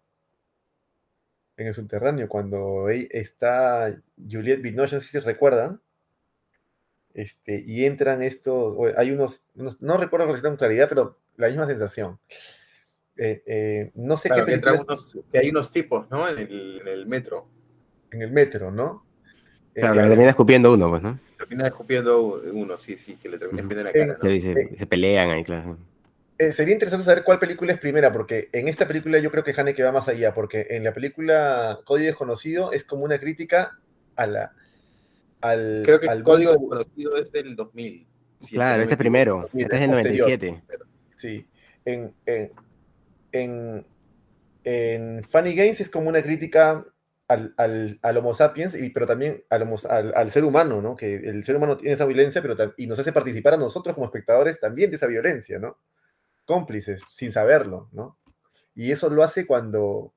[1.58, 5.80] En el subterráneo, cuando está Juliette Binoche, no sé si recuerdan,
[7.14, 12.20] este, y entran estos, hay unos, no recuerdo con claridad, pero la misma sensación.
[13.16, 14.60] Eh, eh, no sé qué
[15.32, 16.28] que hay unos tipos, ¿no?
[16.28, 17.48] En el, en el metro.
[18.16, 19.04] En el metro, ¿no?
[19.74, 21.20] Claro, le termina escupiendo uno, pues, ¿no?
[21.38, 24.18] Termina escupiendo uno, sí, sí, que le termina escupiendo la cara.
[24.24, 24.78] ¿no?
[24.78, 25.78] Se, pelean ahí, claro.
[26.38, 29.54] Eh, sería interesante saber cuál película es primera, porque en esta película yo creo que
[29.56, 33.78] Haneke va más allá, porque en la película Código Desconocido es como una crítica
[34.16, 34.54] a la.
[35.42, 38.08] Al, creo que el Código Desconocido es del 2000.
[38.52, 40.64] claro, este es primero, este es el 97.
[41.16, 41.46] Sí,
[41.84, 42.52] en, en,
[43.34, 43.86] en,
[44.64, 46.86] en Funny Games es como una crítica
[47.28, 50.96] al, al, Homo sapiens, y, pero también al, al, ser humano, ¿no?
[50.96, 54.06] Que el ser humano tiene esa violencia pero y nos hace participar a nosotros como
[54.06, 55.80] espectadores también de esa violencia, ¿no?
[56.46, 58.20] Cómplices, sin saberlo, ¿no?
[58.76, 60.14] Y eso lo hace cuando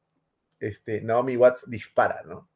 [0.61, 2.49] este, Naomi Watts dispara, ¿no?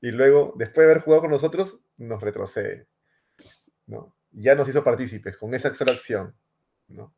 [0.00, 2.86] Y luego, después de haber jugado con nosotros, nos retrocede,
[3.86, 4.14] ¿no?
[4.30, 6.34] Ya nos hizo partícipes con esa sola acción,
[6.86, 7.12] ¿no?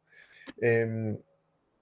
[0.58, 1.18] Em,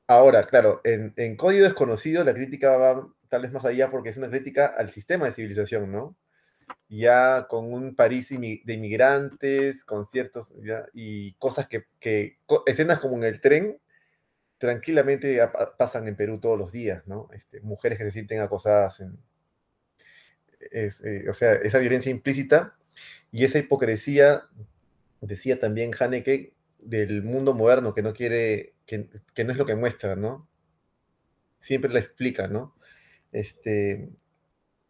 [0.08, 4.18] ahora, claro, en, en Código Desconocido la crítica va tal vez más allá porque es
[4.18, 6.16] una crítica al sistema de civilización, ¿no?
[6.88, 10.52] Ya con un París de inmigrantes, conciertos
[10.92, 11.86] y cosas que,
[12.66, 13.80] escenas como en el tren,
[14.58, 15.40] tranquilamente
[15.78, 17.28] pasan en Perú todos los días, ¿no?
[17.32, 19.18] Este, mujeres que se sienten acosadas, en,
[20.72, 20.90] eh,
[21.28, 22.76] o sea, esa violencia implícita
[23.32, 24.44] y esa hipocresía,
[25.20, 29.76] decía también Haneke, del mundo moderno que no quiere, que, que no es lo que
[29.76, 30.48] muestra, ¿no?
[31.60, 32.74] Siempre la explica, ¿no?
[33.32, 34.10] Este,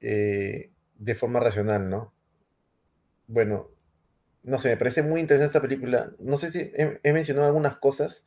[0.01, 2.13] eh, de forma racional, ¿no?
[3.27, 3.71] Bueno,
[4.43, 6.13] no sé, me parece muy interesante esta película.
[6.19, 8.25] No sé si he, mencionado algunas cosas.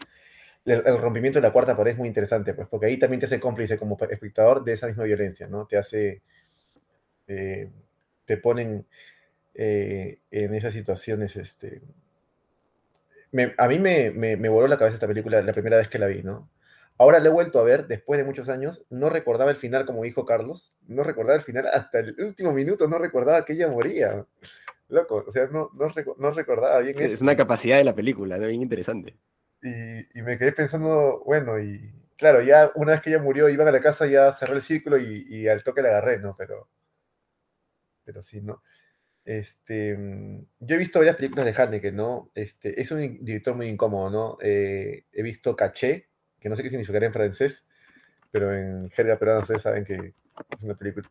[0.65, 3.39] El, rompimiento de la cuarta pared es muy interesante, pues, porque ahí también te hace
[3.39, 5.65] cómplice como espectador de esa misma violencia, ¿no?
[5.67, 6.21] Te hace,
[7.27, 7.69] eh,
[8.25, 8.85] te ponen
[9.55, 11.81] eh, en esas situaciones, este...
[13.57, 16.07] a mí me, me, me voló la cabeza esta película la primera vez que la
[16.07, 16.49] vi, ¿no?
[16.97, 20.03] Ahora le he vuelto a ver después de muchos años, no recordaba el final como
[20.03, 24.25] dijo Carlos, no recordaba el final hasta el último minuto, no recordaba que ella moría.
[24.89, 29.17] Loco, o sea, no, no, recordaba bien Es una capacidad de la película, bien interesante.
[29.61, 33.71] Y, me quedé pensando, bueno, y claro, ya una vez que ella murió, iban a
[33.71, 36.35] la casa, ya cerré el círculo y, al toque la agarré, ¿no?
[36.37, 36.69] Pero,
[38.03, 38.61] pero sí, ¿no?
[39.25, 42.29] Este, mm, yo he visto varias películas de Haneke, ¿no?
[42.35, 44.37] Este, es un director muy incómodo, ¿no?
[44.41, 46.09] Eh, he visto Caché,
[46.43, 47.65] que no sé qué significaría en francés,
[48.29, 50.13] pero en jerga peruana ustedes saben que
[50.57, 51.07] es una película.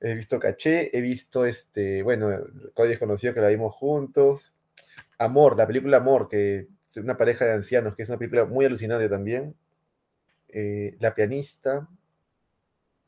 [0.00, 2.30] He visto Caché, he visto este, bueno,
[2.72, 4.54] Código Desconocido que la vimos juntos.
[5.18, 8.64] Amor, la película Amor, que es una pareja de ancianos, que es una película muy
[8.64, 9.56] alucinante también.
[10.48, 11.88] Eh, la pianista.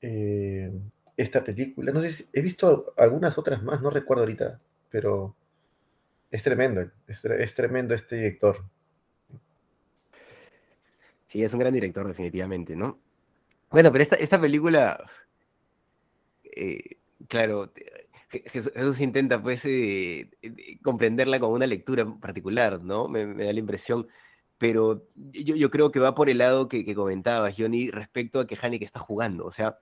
[0.01, 0.73] Eh,
[1.17, 5.37] esta película, no sé si he visto algunas otras más, no recuerdo ahorita, pero
[6.31, 8.65] es tremendo, es tremendo este director.
[11.33, 13.01] Sí, es un gran director, definitivamente, ¿no?
[13.71, 15.03] Bueno, pero esta, esta película,
[16.45, 17.73] eh, claro,
[18.29, 20.29] Jesús intenta pues eh,
[20.83, 23.09] comprenderla con una lectura particular, ¿no?
[23.09, 24.09] Me, da la impresión,
[24.59, 28.47] pero yo, yo, creo que va por el lado que, que comentabas, Johnny, respecto a
[28.47, 29.79] que Haneke está jugando, o sea,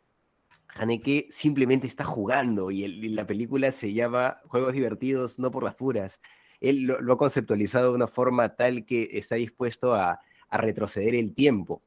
[0.69, 6.21] Haneke simplemente está jugando y, la película se llama Juegos divertidos, no por las puras.
[6.61, 11.35] Él lo, ha conceptualizado de una forma tal que está dispuesto a, a retroceder el
[11.35, 11.83] tiempo.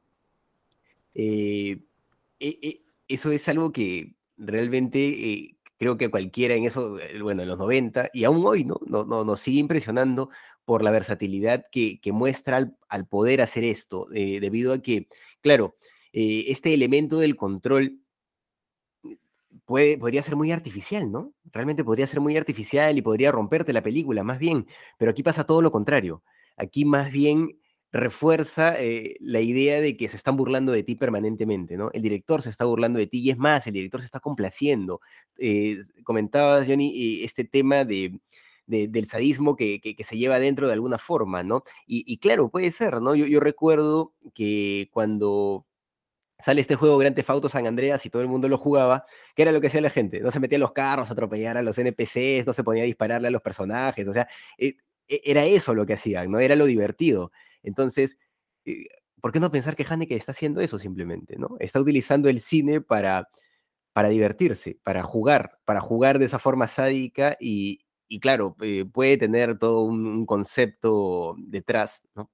[1.14, 1.78] Eh,
[2.40, 7.42] e, e, eso es algo que realmente eh, creo que cualquiera en eso, eh, bueno,
[7.42, 8.80] en los 90 y aún hoy, ¿no?
[8.86, 10.30] Nos no, no sigue impresionando
[10.64, 15.08] por la versatilidad que, que muestra al, poder hacer esto, debido a que,
[15.42, 15.76] claro,
[16.10, 17.98] este elemento del control
[19.66, 21.34] puede, podría ser muy artificial, ¿no?
[21.52, 25.44] Realmente podría ser muy artificial y podría romperte la película, más bien, pero aquí pasa
[25.44, 26.22] todo lo contrario.
[26.56, 27.58] Aquí más bien
[27.94, 31.90] refuerza eh, la idea de que se están burlando de ti permanentemente, ¿no?
[31.92, 35.00] El director se está burlando de ti y es más, el director se está complaciendo.
[35.38, 38.18] Eh, comentabas, Johnny, eh, este tema de,
[38.66, 41.62] del sadismo que, se lleva dentro de alguna forma, ¿no?
[41.86, 43.14] Y, claro, puede ser, ¿no?
[43.14, 45.64] Yo, recuerdo que cuando
[46.40, 49.42] sale este juego Grand Theft Auto San Andreas y todo el mundo lo jugaba, ¿qué
[49.42, 50.20] era lo que hacía la gente?
[50.20, 53.28] No se metía a los carros atropellar a los NPCs, no se ponía a dispararle
[53.28, 54.28] a los personajes, o sea,
[54.58, 54.76] e,
[55.08, 56.40] era eso lo que hacían, ¿no?
[56.40, 57.30] Era lo divertido.
[57.64, 58.18] Entonces,
[58.64, 58.86] eh,
[59.20, 61.56] ¿por qué no pensar que Haneke está haciendo eso simplemente, ¿no?
[61.58, 63.28] Está utilizando el cine para,
[63.92, 67.80] para divertirse, para jugar, para jugar de esa forma sádica y,
[68.20, 72.30] claro, eh, puede tener todo un, concepto detrás, ¿no?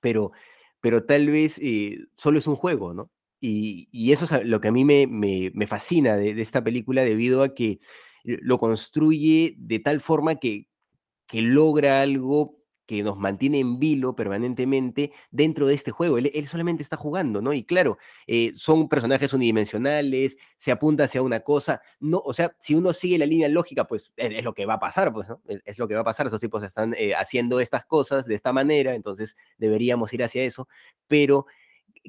[0.00, 0.32] Pero,
[0.80, 3.10] pero tal vez eh, solo es un juego, ¿no?
[3.40, 7.42] Y, eso es lo que a mí me, me, fascina de, de, esta película debido
[7.42, 7.80] a que
[8.24, 10.68] lo construye de tal forma que,
[11.26, 12.59] que logra algo
[12.90, 16.18] que nos mantiene en vilo permanentemente dentro de este juego.
[16.18, 17.52] Él, solamente está jugando, ¿no?
[17.52, 22.74] Y claro, eh, son personajes unidimensionales, se apunta hacia una cosa, no, o sea, si
[22.74, 25.40] uno sigue la línea lógica, pues es, lo que va a pasar, pues, ¿no?
[25.46, 28.52] Es, lo que va a pasar, esos tipos están eh, haciendo estas cosas de esta
[28.52, 30.66] manera, entonces deberíamos ir hacia eso,
[31.06, 31.46] pero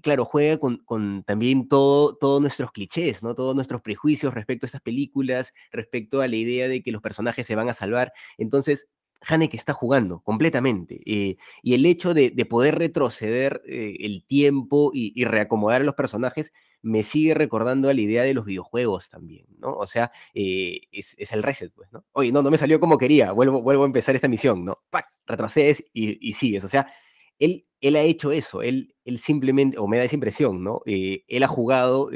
[0.01, 3.35] claro, juega con, con también todo, todos nuestros clichés, ¿no?
[3.35, 7.45] Todos nuestros prejuicios respecto a estas películas, respecto a la idea de que los personajes
[7.45, 8.13] se van a salvar.
[8.39, 8.87] Entonces,
[9.21, 11.01] que está jugando completamente.
[11.05, 16.51] Eh, y el hecho de, poder retroceder eh, el tiempo y, reacomodar a los personajes
[16.81, 19.73] me sigue recordando a la idea de los videojuegos también, ¿no?
[19.73, 22.03] O sea, eh, es, el reset, pues, ¿no?
[22.13, 24.79] Oye, no, no me salió como quería, vuelvo, vuelvo a empezar esta misión, ¿no?
[24.89, 25.05] ¡Pac!
[25.27, 26.63] Retrocedes y, sigues.
[26.63, 26.91] O sea,
[27.37, 30.81] él, él ha hecho eso, él, él simplemente, o me da esa impresión, ¿no?
[30.85, 32.09] él ha jugado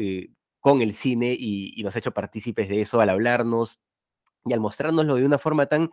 [0.60, 3.80] con el cine y, y nos ha hecho partícipes de eso al hablarnos
[4.46, 5.91] y al mostrárnoslo de una forma tan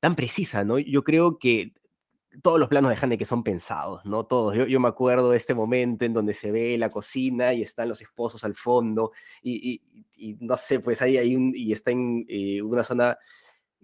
[0.00, 0.78] tan precisa, ¿no?
[0.78, 1.72] Yo creo que
[2.42, 4.26] todos los planos de Haneke son pensados, ¿no?
[4.26, 4.54] Todos.
[4.68, 8.00] Yo, me acuerdo de este momento en donde se ve la cocina y están los
[8.00, 9.82] esposos al fondo y,
[10.40, 13.18] no sé, pues ahí hay un, y está en eh, una zona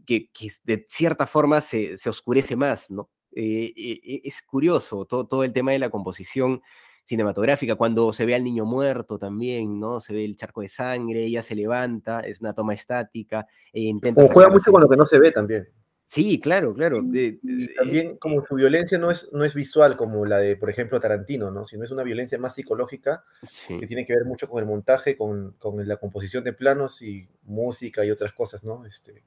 [0.07, 0.31] que,
[0.65, 3.11] de cierta forma se, oscurece más, ¿no?
[3.33, 6.63] Eh, eh, es curioso todo, todo el tema de la composición
[7.05, 10.01] cinematográfica, cuando se ve al niño muerto también, ¿no?
[10.01, 14.25] Se ve el charco de sangre, ella se levanta, es una toma estática, e intenta...
[14.33, 15.69] juega mucho con lo que no se ve también.
[16.15, 17.03] Sí, claro, claro.
[17.03, 21.01] y también como su violencia no es, no es visual como la de, por ejemplo,
[21.01, 21.65] Tarantino, ¿no?
[21.65, 23.25] Sino es una violencia más psicológica
[23.67, 27.29] que tiene que ver mucho con el montaje, con, con, la composición de planos y
[27.43, 28.87] música y otras cosas, ¿no?
[28.87, 29.25] Este,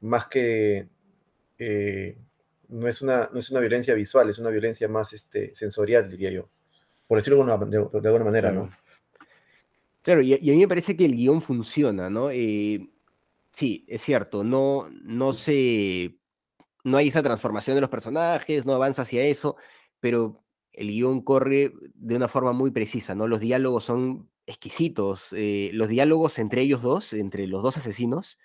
[0.00, 0.90] más que
[1.58, 2.18] eh,
[2.68, 6.30] no, es una, no es una violencia visual, es una violencia más este, sensorial, diría
[6.30, 6.50] yo.
[7.06, 8.68] Por decirlo de alguna, de, alguna manera, ¿no?
[10.02, 12.30] Claro, y, y, a mí me parece que el guion funciona, ¿no?
[12.30, 12.90] Eh,
[13.58, 16.16] sí, es cierto, no, no se,
[16.84, 19.56] no hay esa transformación de los personajes, no avanza hacia eso,
[19.98, 23.26] pero el guion corre de una forma muy precisa, ¿no?
[23.26, 28.38] Los diálogos son exquisitos, eh, los diálogos entre ellos dos, entre los dos asesinos,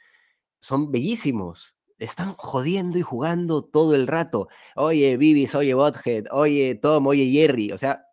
[0.61, 1.75] son bellísimos.
[1.99, 4.47] Están jodiendo y jugando todo el rato.
[4.75, 7.71] Oye, Bibis, oye, Bothead, oye, Tom, oye, Jerry.
[7.71, 8.03] O sea,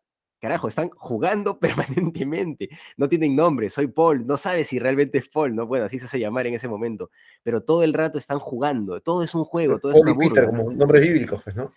[0.40, 5.54] carajo, están jugando permanentemente, no tienen nombre, soy Paul, no sabes si realmente es Paul,
[5.54, 7.10] no, bueno, así se hace llamar en ese momento,
[7.42, 10.72] pero todo el rato están jugando, todo es un juego, todo es una Peter, como
[10.72, 11.70] nombres bíblicos, pues, ¿no?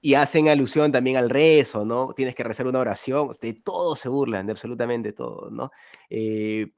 [0.00, 2.12] y hacen alusión también al rezo, ¿no?
[2.14, 5.72] Tienes que rezar una oración, de todo se burlan, de absolutamente todo, ¿no?
[6.08, 6.70] Eh,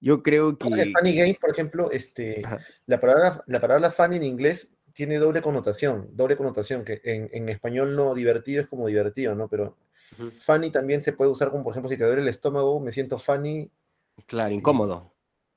[0.00, 0.64] yo creo que...
[0.66, 2.42] Funny Game, por ejemplo, este,
[2.86, 7.96] la, palabra, la palabra funny en inglés tiene doble connotación, doble connotación, que en, español
[7.96, 9.48] no divertido es como divertido, ¿no?
[9.48, 9.76] Pero
[10.38, 13.18] funny también se puede usar como, por ejemplo, si te duele el estómago, me siento
[13.18, 13.70] funny.
[14.26, 15.12] Claro, incómodo.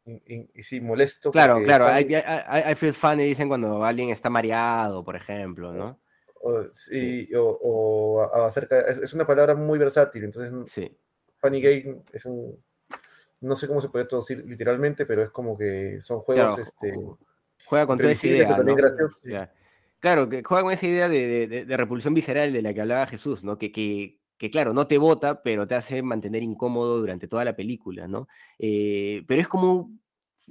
[0.06, 1.32] Y, sí, molesto.
[1.32, 6.00] Claro, claro, I, feel funny dicen cuando alguien está mareado, por ejemplo, ¿no?
[6.42, 10.94] O, sí, O, acerca, es, una palabra muy versátil, entonces sí.
[11.38, 12.62] funny game es un,
[13.40, 16.94] no sé cómo se puede traducir literalmente, pero es como que son juegos, este
[17.74, 19.52] Juega con toda esa idea.
[20.00, 23.58] Claro, que juega con esa idea de, repulsión visceral de la que hablaba Jesús, ¿no?
[23.58, 28.08] Que, que, claro, no te bota, pero te hace mantener incómodo durante toda la película,
[28.08, 28.28] ¿no?
[28.60, 29.90] Eh, pero es como,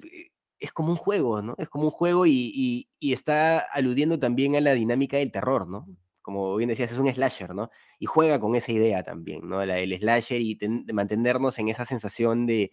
[0.03, 1.55] eh, es como un juego, ¿no?
[1.59, 5.87] Es como un juego y, está aludiendo también a la dinámica del terror, ¿no?
[6.23, 7.71] Como bien decías, es un slasher, ¿no?
[8.01, 9.65] Y juega con esa idea también, ¿no?
[9.65, 12.73] La, el slasher y de mantenernos en esa sensación de,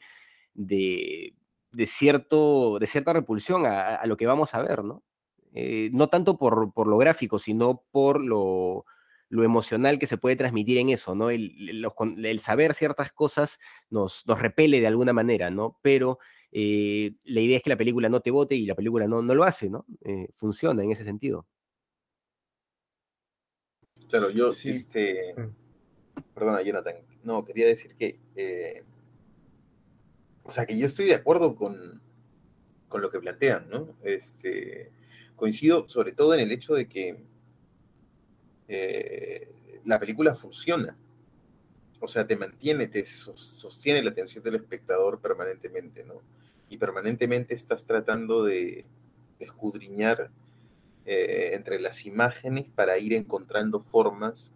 [0.55, 1.35] de,
[1.85, 5.03] cierto, de cierta repulsión a, lo que vamos a ver, ¿no?
[5.53, 8.85] Eh, no tanto por, por, lo gráfico, sino por lo,
[9.29, 11.29] lo, emocional que se puede transmitir en eso, ¿no?
[11.29, 11.83] El,
[12.23, 13.59] el, saber ciertas cosas
[13.89, 15.79] nos, nos, repele de alguna manera, ¿no?
[15.81, 16.19] Pero
[16.51, 19.33] eh, la idea es que la película no te vote y la película no, no
[19.33, 19.85] lo hace, ¿no?
[20.01, 21.47] Eh, funciona en ese sentido.
[24.07, 24.69] Claro, yo, sí.
[24.69, 26.33] este, mm.
[26.33, 28.19] perdona, Jonathan, no, quería decir que
[30.49, 32.01] o sea, que yo estoy de acuerdo con,
[32.91, 33.95] lo que plantean, ¿no?
[34.01, 34.89] Este,
[35.35, 37.23] coincido sobre todo en el hecho de que
[38.67, 39.47] eh,
[39.85, 40.97] la película funciona.
[41.99, 46.15] O sea, te mantiene, te sostiene la atención del espectador permanentemente, ¿no?
[46.67, 48.87] Y permanentemente estás tratando de,
[49.37, 50.31] escudriñar
[51.05, 54.49] eh, entre las imágenes para ir encontrando formas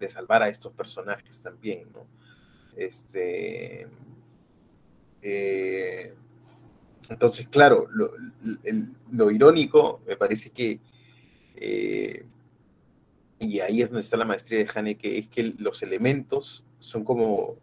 [0.00, 2.06] de salvar a estos personajes también, ¿no?
[2.74, 3.86] Este,
[5.22, 6.14] eh,
[7.08, 10.80] entonces, claro, lo, irónico me parece que,
[11.56, 12.24] eh,
[13.38, 17.56] y ahí es donde está la maestría de Haneke, es que los elementos son como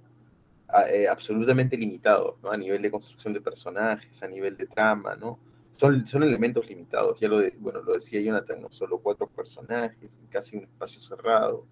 [0.91, 2.51] eh, absolutamente limitados, ¿no?
[2.51, 5.39] A nivel de construcción de personajes, a nivel de trama, ¿no?
[5.71, 10.57] Son, son elementos limitados, ya lo, bueno, lo decía Jonathan, no solo cuatro personajes, casi
[10.57, 11.65] un espacio cerrado,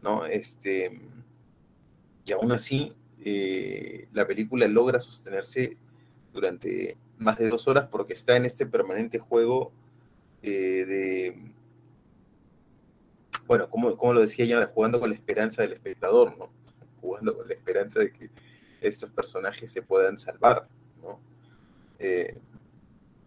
[0.00, 0.24] ¿no?
[0.24, 1.00] Este,
[2.24, 2.94] y aún así,
[3.24, 5.76] eh, la película logra sostenerse
[6.32, 9.70] durante más de dos horas porque está en este permanente juego
[10.42, 11.52] eh, de,
[13.46, 16.50] bueno, como, lo decía ya, jugando con la esperanza del espectador, ¿no?
[17.00, 18.30] Jugando con la esperanza de que
[18.80, 20.66] estos personajes se puedan salvar,
[21.00, 21.20] ¿no?
[22.00, 22.36] Eh,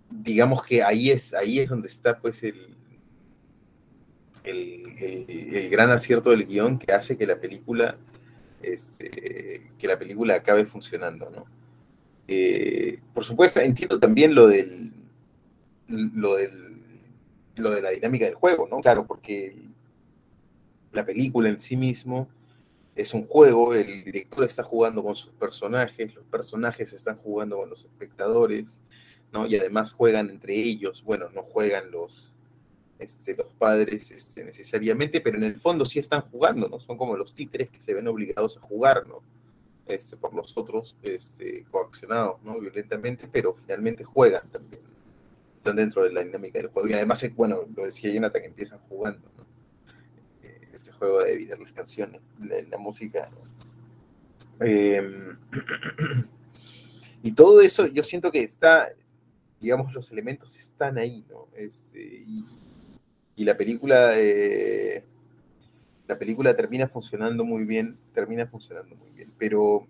[0.10, 2.76] digamos que ahí es, ahí es donde está pues el,
[4.44, 7.98] el gran acierto del guion que hace que la película
[8.74, 11.46] este, que la película acabe funcionando, ¿no?
[12.28, 14.92] Eh, por supuesto, entiendo también lo del,
[15.88, 16.82] lo del,
[17.56, 18.82] lo de la dinámica del juego, ¿no?
[18.82, 19.56] Claro, porque
[20.92, 22.28] la película en sí mismo
[22.96, 27.70] es un juego, el director está jugando con sus personajes, los personajes están jugando con
[27.70, 28.82] los espectadores,
[29.32, 29.46] ¿no?
[29.46, 32.32] Y además juegan entre ellos, bueno, no juegan los,
[33.00, 36.80] este, los padres este, necesariamente, pero en el fondo sí están jugando, ¿no?
[36.80, 39.22] Son como los títeres que se ven obligados a jugar, ¿no?
[39.86, 42.60] Este, por los otros este, coaccionados, ¿no?
[42.60, 44.82] Violentamente, pero finalmente juegan también.
[45.58, 46.88] Están dentro de la dinámica del juego.
[46.88, 49.30] Y además, eh, bueno, lo decía Jonathan, que empiezan jugando.
[50.42, 53.30] Eh, este juego de evitar las canciones, la, música,
[54.60, 55.38] em,
[57.24, 58.90] y todo eso, yo siento que está,
[59.60, 61.48] digamos, los elementos están ahí, ¿no?
[61.56, 62.46] Este, y,
[63.36, 65.04] y la película, eh,
[66.08, 69.88] la película termina funcionando muy bien, termina funcionando muy bien, pero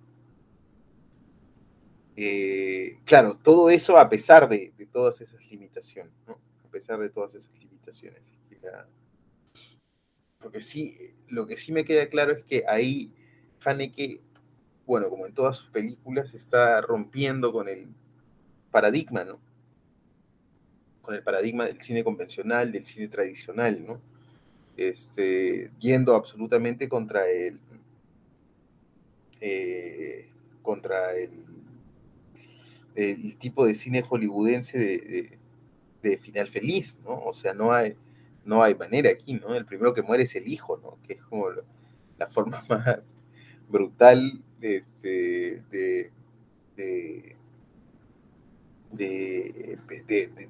[2.15, 6.39] eh, claro, todo eso a pesar de, todas esas limitaciones, ¿no?
[6.63, 8.21] A pesar de todas esas limitaciones.
[10.39, 13.11] Porque sí, lo que sí me queda claro es que ahí
[13.63, 14.21] Haneke,
[14.85, 17.87] bueno, como en todas sus películas, está rompiendo con el
[18.71, 19.39] paradigma, ¿no?
[21.05, 24.01] Con el paradigma del cine convencional, del cine tradicional, ¿no?
[24.75, 27.59] Este, yendo absolutamente contra el,
[29.39, 30.27] eh,
[30.61, 31.29] contra el,
[32.95, 35.37] el, tipo de cine hollywoodense de,
[36.01, 37.23] de, final feliz, ¿no?
[37.23, 37.95] O sea, no hay,
[38.43, 39.55] no hay manera aquí, ¿no?
[39.55, 40.97] El primero que muere es el hijo, ¿no?
[41.07, 41.47] Que es como
[42.17, 43.15] la forma más
[43.69, 46.11] brutal este, de,
[46.75, 47.34] de,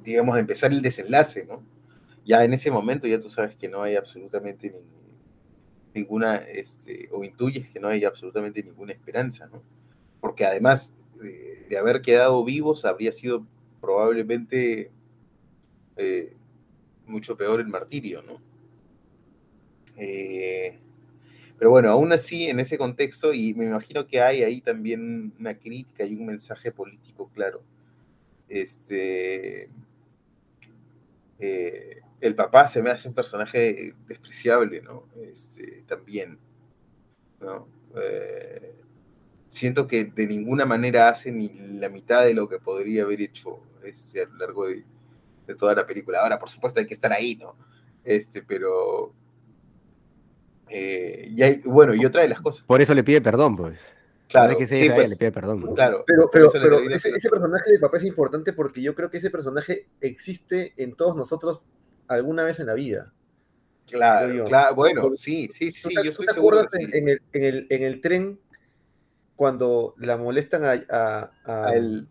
[0.04, 1.64] digamos, empezar el desenlace, ¿no?
[2.26, 4.74] ya en ese momento ya tú sabes que no hay absolutamente
[5.94, 9.62] ninguna, este, o intuyes que no hay absolutamente ninguna esperanza, ¿no?
[10.20, 13.46] Porque además de, de haber quedado vivos habría sido
[13.80, 14.92] probablemente
[15.96, 16.36] eh,
[17.06, 18.42] mucho peor el martirio, ¿no?
[19.98, 20.80] Eh,
[21.58, 25.58] pero bueno, aún así, en ese contexto, y me imagino que hay ahí también una
[25.58, 27.64] crítica y un mensaje político claro.
[28.48, 29.70] Este,
[31.40, 35.08] eh, el papá se me hace un personaje despreciable, ¿no?
[35.22, 36.40] Este, también,
[37.40, 37.68] ¿no?
[39.56, 43.62] siento que de ninguna manera hace ni la mitad de lo que podría haber hecho
[43.84, 44.84] este, a lo largo de,
[45.58, 46.20] toda la película.
[46.22, 47.56] Ahora, por supuesto, hay que estar ahí, ¿no?
[48.04, 49.14] Este, pero.
[50.68, 52.66] Eh, bueno, y otra de las cosas.
[52.66, 53.80] Por eso le pide perdón, pues.
[54.28, 55.76] Claro, que sí, pues, le pide perdón.
[55.76, 59.18] Claro, pero, pero, pero ese, ese, personaje de papá es importante porque yo creo que
[59.18, 61.68] ese personaje existe en todos nosotros
[62.08, 63.14] alguna vez en la vida.
[63.88, 67.44] Claro, claro, bueno, sí, sí, sí, yo estoy te seguro acuerdas en, en, el, en,
[67.44, 68.40] el, en el tren
[69.36, 72.08] cuando la molestan a, a, a, a él.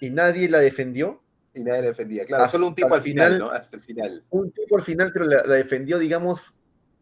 [0.00, 1.22] y nadie la defendió?
[1.54, 3.50] Y nadie la defendía, claro, Hasta solo un tipo al final, final, ¿no?
[3.50, 4.24] Hasta el final.
[4.30, 6.54] Un tipo al final, pero la, la defendió, digamos,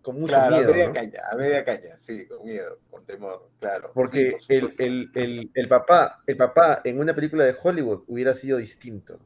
[0.03, 0.71] con mucho claro, miedo.
[0.71, 0.95] A media ¿no?
[0.95, 3.91] caña, a media caña, sí, con miedo, con temor, claro.
[3.95, 8.35] Porque sí, el, el, el, el, papá, el papá en una película de Hollywood hubiera
[8.35, 9.19] sido distinto.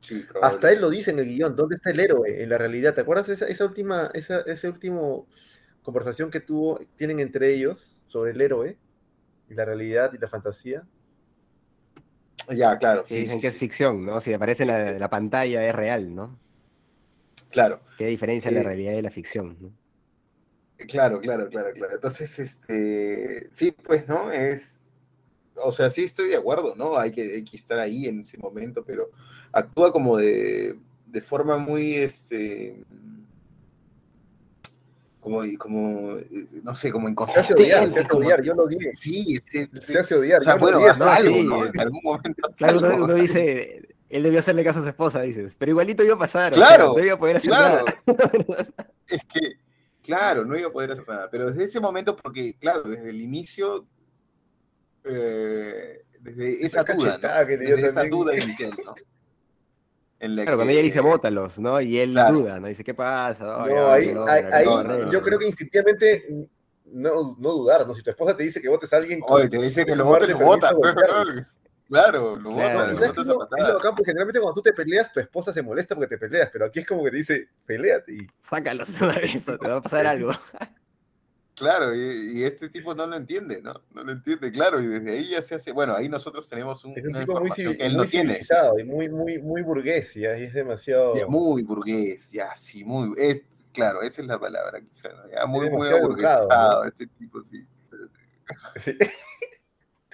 [0.00, 2.94] Sí, Hasta él lo dice en el guion, ¿dónde está el héroe en la realidad?
[2.94, 5.26] ¿Te acuerdas esa, esa última, esa, ese último
[5.82, 8.78] conversación que tuvo, tienen entre ellos sobre el héroe
[9.48, 10.84] y la realidad y la fantasía?
[12.54, 13.04] Ya, claro.
[13.04, 14.20] Sí, dicen sí, que es ficción, ¿no?
[14.20, 16.38] Si aparece en la, la, pantalla es real, ¿no?
[17.50, 17.80] Claro.
[17.98, 19.56] ¿Qué diferencia eh, la realidad y la ficción?
[19.60, 19.72] ¿no?
[20.76, 21.94] Claro, claro, claro, claro.
[21.94, 24.30] Entonces, este, sí, pues, ¿no?
[24.30, 24.94] Es,
[25.56, 26.98] o sea, sí estoy de acuerdo, ¿no?
[26.98, 29.10] Hay que, hay que estar ahí en ese momento, pero
[29.52, 32.84] actúa como de, de forma muy, este,
[35.20, 36.18] como, como,
[36.62, 37.64] no sé, como inconsistente.
[37.64, 38.92] Se hace odiar, se hace odiar, yo lo dije.
[38.94, 40.40] Sí, sí, sí, se hace odiar.
[40.40, 41.66] O sea, bueno, no, algo, sí, ¿no?
[41.66, 45.56] En algún momento claro, uno, uno, dice, él debió hacerle caso a su esposa, dices,
[45.58, 46.52] pero igualito iba a pasar.
[46.52, 47.84] Claro, o sea, no iba a poder hacer claro.
[48.06, 48.68] nada.
[49.08, 49.56] es que,
[50.02, 53.20] claro, no iba a poder hacer nada, pero desde ese momento, porque, claro, desde el
[53.20, 53.86] inicio,
[55.04, 57.46] eh, desde esa duda, ¿no?
[57.46, 58.94] que desde esa duda inicial, ¿no?
[60.18, 60.56] claro, que...
[60.56, 61.80] cuando ella dice bótalos, ¿no?
[61.80, 62.38] Y él claro.
[62.38, 62.68] duda, ¿no?
[62.68, 63.44] Dice, ¿qué pasa?
[63.44, 64.66] No, no ahí, no, ahí, ahí
[65.10, 66.48] yo creo que instintivamente
[66.84, 67.94] no, no dudar, ¿no?
[67.94, 69.20] Si tu esposa te dice que votes a alguien...
[69.26, 70.70] Oye, te dice que lo votes, lo vota.
[71.88, 72.78] Claro, lo claro.
[72.80, 75.62] votas, lo votas a lo bacán, porque generalmente cuando tú te peleas, tu esposa se
[75.62, 78.26] molesta porque te peleas, pero aquí es como que te dice, peleate y...
[78.42, 80.32] Sácalos vez, te va a pasar algo.
[81.54, 83.72] Claro, y, y, este tipo no lo entiende, ¿no?
[83.94, 86.92] No lo entiende, claro, y desde ahí ya se hace, bueno, ahí nosotros tenemos un,
[86.98, 88.32] es un una tipo muy, información que él muy no tiene.
[88.32, 91.14] civilizado y muy, muy, muy burgués, ya, y es demasiado...
[91.14, 95.30] Ya, muy burgués, ya, sí, muy, es, claro, esa es la palabra quizá, ¿no?
[95.30, 96.88] ya, muy, muy aburguesado, educado, ¿no?
[96.88, 97.64] este tipo, sí.
[97.92, 98.08] no,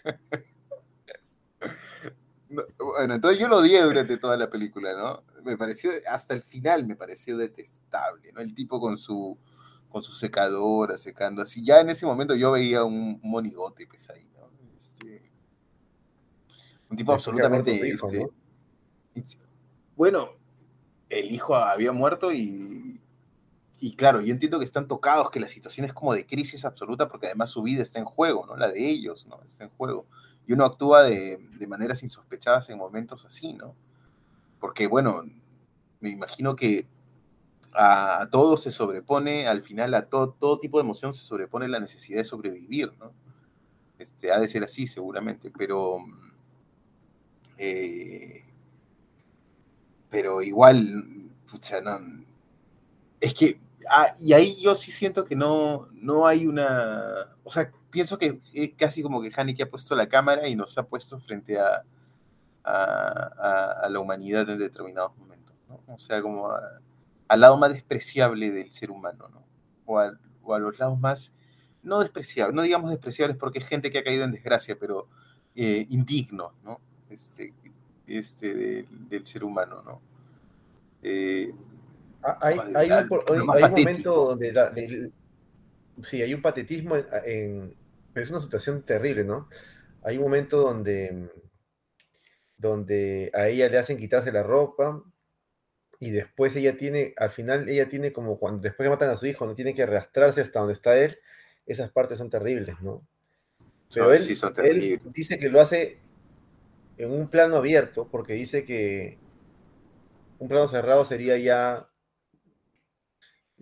[2.79, 5.23] bueno, entonces yo lo odié durante toda la película, ¿no?
[5.43, 8.41] Me pareció, hasta el final me pareció detestable, ¿no?
[8.41, 9.39] El tipo con su
[9.93, 11.63] con su secadora, secando así.
[11.63, 14.51] Ya en ese momento yo veía un monigote pues ahí, ¿no?
[14.77, 15.31] Este,
[16.89, 17.75] un tipo absolutamente...
[17.75, 18.07] Hijo,
[19.15, 19.47] este, ¿no?
[19.95, 20.31] Bueno,
[21.11, 23.03] el hijo había muerto y,
[23.79, 27.09] y claro, yo entiendo que están tocados, que la situación es como de crisis absoluta,
[27.09, 28.57] porque además su vida está en juego, ¿no?
[28.57, 29.43] La de ellos, ¿no?
[29.43, 30.07] Está en juego.
[30.47, 33.75] Y uno actúa de, de maneras insospechadas en momentos así, ¿no?
[34.59, 35.23] Porque, bueno,
[36.01, 36.87] me imagino que
[37.73, 41.81] a, todo se sobrepone, al final a todo, todo tipo de emoción se sobrepone la
[41.81, 43.13] necesidad de sobrevivir, ¿no?
[43.99, 45.99] Este, ha de ser así seguramente, pero,
[47.57, 48.45] eh,
[50.11, 52.01] pero igual, pucha, no,
[53.21, 57.71] es que, ah, y ahí yo sí siento que no, no hay una, o sea,
[57.91, 61.19] pienso que es casi como que Haneke ha puesto la cámara y nos ha puesto
[61.19, 61.85] frente a,
[62.65, 65.81] a, la humanidad en determinados momentos, ¿no?
[65.87, 66.51] O sea, como...
[67.29, 69.43] Al lado más despreciable del ser humano, ¿no?
[69.87, 70.13] O a,
[70.43, 71.33] o a, los lados más,
[71.83, 75.09] no despreciables, no digamos despreciables porque es gente que ha caído en desgracia, pero
[75.55, 76.81] eh, indignos, ¿no?
[77.09, 77.55] Este,
[78.07, 80.01] este de, del ser humano, ¿no?
[81.03, 81.55] Eh,
[82.23, 85.11] hay, hay, un, hay, hay un, momento donde, la, de,
[86.03, 87.77] sí, hay un patetismo, en, en,
[88.15, 89.49] es una situación terrible, ¿no?
[90.03, 91.31] Hay un momento donde,
[92.57, 95.03] donde a ella le hacen quitarse la ropa,
[96.03, 99.27] y después ella tiene, al final ella tiene como cuando después que matan a su
[99.27, 101.17] hijo, no tiene que arrastrarse hasta donde está él,
[101.65, 103.07] esas partes son terribles, ¿no?
[103.95, 105.99] Pero no, él, sí son él, dice que lo hace
[106.99, 109.17] en un plano abierto porque dice que
[110.41, 111.89] un plano cerrado sería ya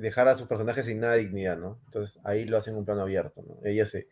[0.01, 1.79] dejar a sus personajes sin nada de dignidad, ¿no?
[1.87, 3.59] Entonces ahí lo hacen un plano abierto, ¿no?
[3.65, 4.09] Ella se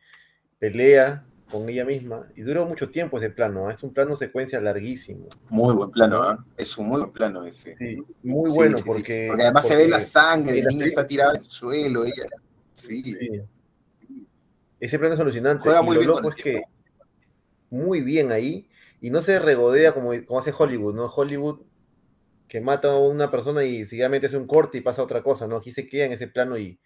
[0.59, 3.75] pelea con ella misma y duró mucho tiempo ese plano, ¿eh?
[3.75, 5.29] es un plano secuencia larguísimo.
[5.49, 6.37] Muy buen plano, ¿eh?
[6.59, 7.75] es un muy buen plano ese.
[7.79, 8.85] Sí, muy bueno Sí, sí, sí.
[8.85, 9.27] porque...
[9.29, 12.27] Porque además se ve la sangre, y el niño está tirado en el suelo, ella.
[12.75, 13.17] Sí.
[14.79, 15.63] Ese plano es alucinante.
[15.63, 16.63] Juega y muy lo bien loco es que
[17.71, 18.69] muy bien ahí
[19.01, 21.07] y no se regodea como, como hace Hollywood, ¿no?
[21.07, 21.61] Hollywood
[22.49, 25.57] que mata a una persona y seguidamente hace un corte y pasa otra cosa, ¿no?
[25.57, 26.81] Aquí se queda en ese plano y,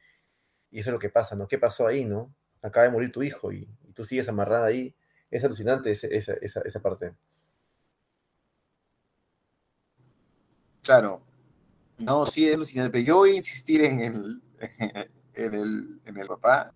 [0.71, 1.49] y eso es lo que pasa, ¿no?
[1.49, 2.35] ¿Qué pasó ahí, no?
[2.63, 4.95] Acaba de morir tu hijo y, tú sigues amarrada ahí.
[5.31, 7.15] Es alucinante esa, esa, esa parte.
[10.83, 11.23] claro.
[11.99, 14.43] No, sí, es alucinante, pero yo voy a insistir en el,
[15.35, 16.73] en el, en el papá.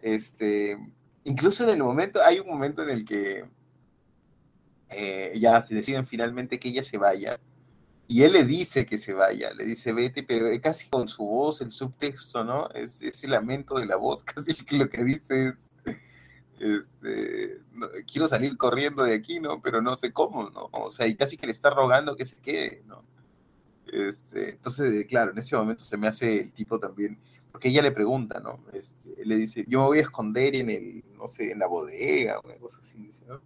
[0.00, 0.78] Este,
[1.24, 3.44] incluso en el momento, hay un momento en el que
[4.90, 7.40] eh, ya deciden finalmente que ella se vaya.
[8.10, 11.60] Y él le dice que se vaya, le dice vete, pero casi con su voz,
[11.60, 12.70] el subtexto, ¿no?
[12.70, 15.70] Es ese lamento de la voz, casi lo que dice es,
[16.58, 19.60] este, no, quiero salir corriendo de aquí, ¿no?
[19.60, 20.70] Pero no sé cómo, ¿no?
[20.72, 23.04] O sea, y casi que le está rogando que se quede, ¿no?
[23.86, 27.18] Este, entonces, claro, en ese momento se me hace el tipo también,
[27.52, 28.64] porque ella le pregunta, ¿no?
[28.72, 32.40] Este, le dice, yo me voy a esconder en el, no sé, en la bodega,
[32.42, 33.42] una cosa así, ¿no?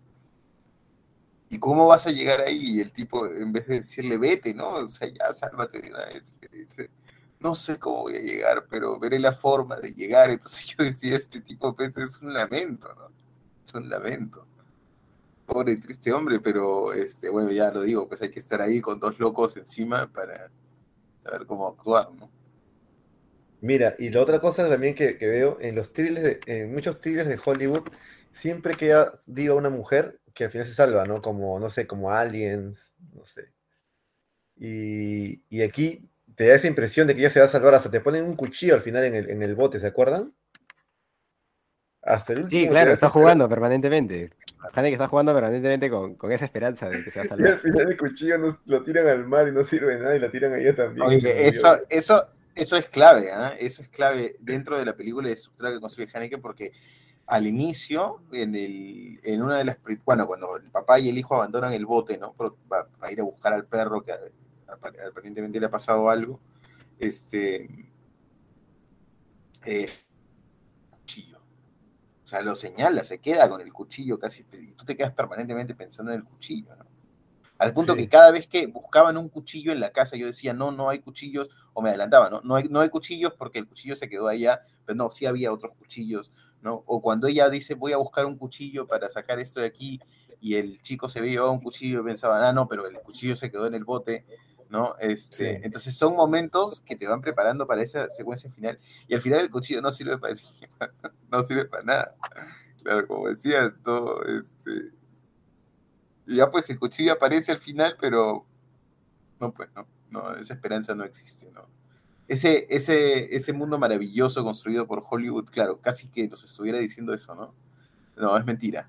[1.52, 2.78] ¿Y cómo vas a llegar ahí?
[2.78, 4.70] Y el tipo, en vez de decirle, vete, ¿no?
[4.74, 6.34] O sea, ya, sálvate de una vez.
[6.50, 6.90] dice,
[7.40, 10.30] no sé cómo voy a llegar, pero veré la forma de llegar.
[10.30, 13.12] Entonces yo decía, este tipo pues, es un lamento, ¿no?
[13.64, 14.46] Es un lamento.
[15.46, 19.00] Pobre, triste hombre, pero, este, bueno, ya lo digo, pues hay que estar ahí con
[19.00, 20.50] dos locos encima para
[21.24, 22.30] saber cómo actuar, ¿no?
[23.60, 27.00] Mira, y la otra cosa también que, que veo en los thrillers, de- en muchos
[27.00, 27.84] thrillers de Hollywood,
[28.32, 31.20] siempre queda viva una mujer que al final se salva, ¿no?
[31.22, 33.52] Como, no sé, como Aliens, no sé.
[34.56, 37.90] Y, y aquí te da esa impresión de que ella se va a salvar, hasta
[37.90, 40.32] te ponen un cuchillo al final en el, en el bote, ¿se acuerdan?
[42.02, 42.60] Hasta el último.
[42.62, 44.30] Sí, claro, está jugando permanentemente.
[44.74, 47.46] Haneke está jugando permanentemente con, con esa esperanza de que se va a esperanza, Y
[47.46, 47.74] al salvar.
[47.74, 50.30] final el cuchillo no- lo tiran al mar y no sirve de nada y la
[50.30, 51.06] tiran a ella también.
[51.06, 53.54] Oye, eso, eso, eso es clave, ¿ah?
[53.58, 56.72] Eso es clave dentro de la película de estructura que construye Haneke porque
[57.32, 59.78] al inicio, en, el, en una de las...
[60.04, 62.34] Bueno, cuando el papá y el hijo abandonan el bote, ¿no?
[62.34, 66.38] Para, para ir a buscar al perro que apa- aparentemente le ha pasado algo,
[66.98, 67.88] este...
[69.64, 69.88] eh,
[70.90, 71.38] cuchillo.
[72.22, 75.74] O sea, lo señala, se queda con el cuchillo casi, y tú te quedas permanentemente
[75.74, 76.84] pensando en el cuchillo, ¿no?
[77.56, 78.00] Al punto Sí.
[78.00, 80.98] que cada vez que buscaban un cuchillo en la casa, yo decía, no, no hay
[80.98, 82.42] cuchillos, o me adelantaba, ¿no?
[82.42, 85.50] No hay, no hay cuchillos porque el cuchillo se quedó allá, pero no, sí había
[85.50, 86.30] otros cuchillos,
[86.62, 86.82] ¿no?
[86.86, 90.00] O cuando ella dice, voy a buscar un cuchillo para sacar esto de aquí,
[90.40, 93.36] y el chico se ve llevado un cuchillo y pensaba, ah, no, pero el cuchillo
[93.36, 94.24] se quedó en el bote,
[94.70, 94.96] ¿no?
[94.98, 95.60] Este, Sí.
[95.62, 99.50] Entonces son momentos que te van preparando para esa secuencia final, y al final el
[99.50, 100.34] cuchillo no sirve para,
[101.30, 102.16] no sirve para nada.
[102.82, 104.92] Claro, como decías, todo, este...
[106.26, 108.46] Ya pues el cuchillo aparece al final, pero
[109.40, 111.68] no, pues no, no, esa esperanza no existe, ¿no?
[112.32, 117.34] Ese, ese, ese mundo maravilloso construido por Hollywood, claro, casi que nos estuviera diciendo eso,
[117.34, 117.54] ¿no?
[118.16, 118.88] No, es mentira.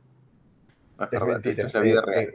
[0.97, 1.51] No es, Es verdad, mentira.
[1.51, 2.31] eso es la vida real.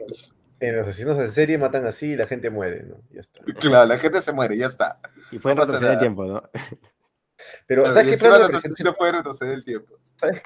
[0.59, 2.97] En los asesinos en serie matan así y la gente muere, ¿no?
[3.11, 3.39] Ya está.
[3.59, 4.99] Claro, la gente se muere, ya está.
[5.31, 6.43] Y pueden no retroceder el tiempo, ¿no?
[7.67, 9.97] Pero, Claro, ¿sabes qué plano los asesinos pueden retroceder el tiempo.
[10.19, 10.41] ¿Sabes?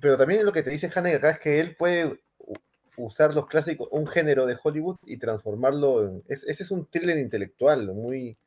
[0.00, 2.18] Pero también lo que te dice Haneke acá es que él puede
[2.96, 6.22] usar los clásicos, un género de Hollywood y transformarlo en...
[6.28, 8.38] es- ese es un thriller intelectual muy,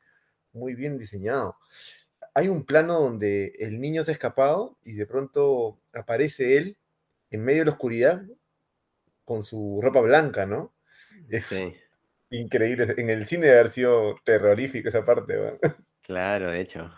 [0.52, 1.56] muy bien diseñado.
[2.34, 6.76] Hay un plano donde el niño se ha escapado y de pronto aparece él
[7.30, 8.22] en medio de la oscuridad
[9.24, 10.74] con su ropa blanca, ¿no?
[11.28, 11.76] Es Sí,
[12.30, 12.94] increíble.
[12.98, 15.58] En el cine debe haber sido terrorífico esa parte, ¿va?
[16.02, 16.90] claro, de hecho.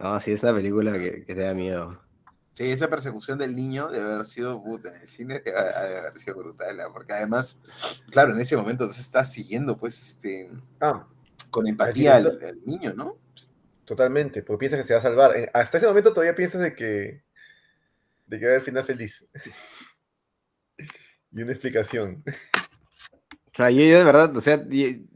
[0.00, 2.02] No, sí, es una película que, que te da miedo.
[2.52, 6.18] Sí, esa persecución del niño debe haber sido, puta, en el cine debe debe haber
[6.18, 7.58] sido brutal, porque además,
[8.10, 11.06] claro, en ese momento se está siguiendo, pues, este, Ah,
[11.50, 13.18] con empatía al, niño, ¿no?
[13.84, 15.50] Totalmente, porque piensas que se va a salvar.
[15.52, 17.24] Hasta ese momento todavía piensas de que,
[18.26, 19.26] de que va a haber el final feliz.
[21.32, 22.22] y una explicación.
[23.52, 24.64] Claro, yo, yo de verdad, o sea,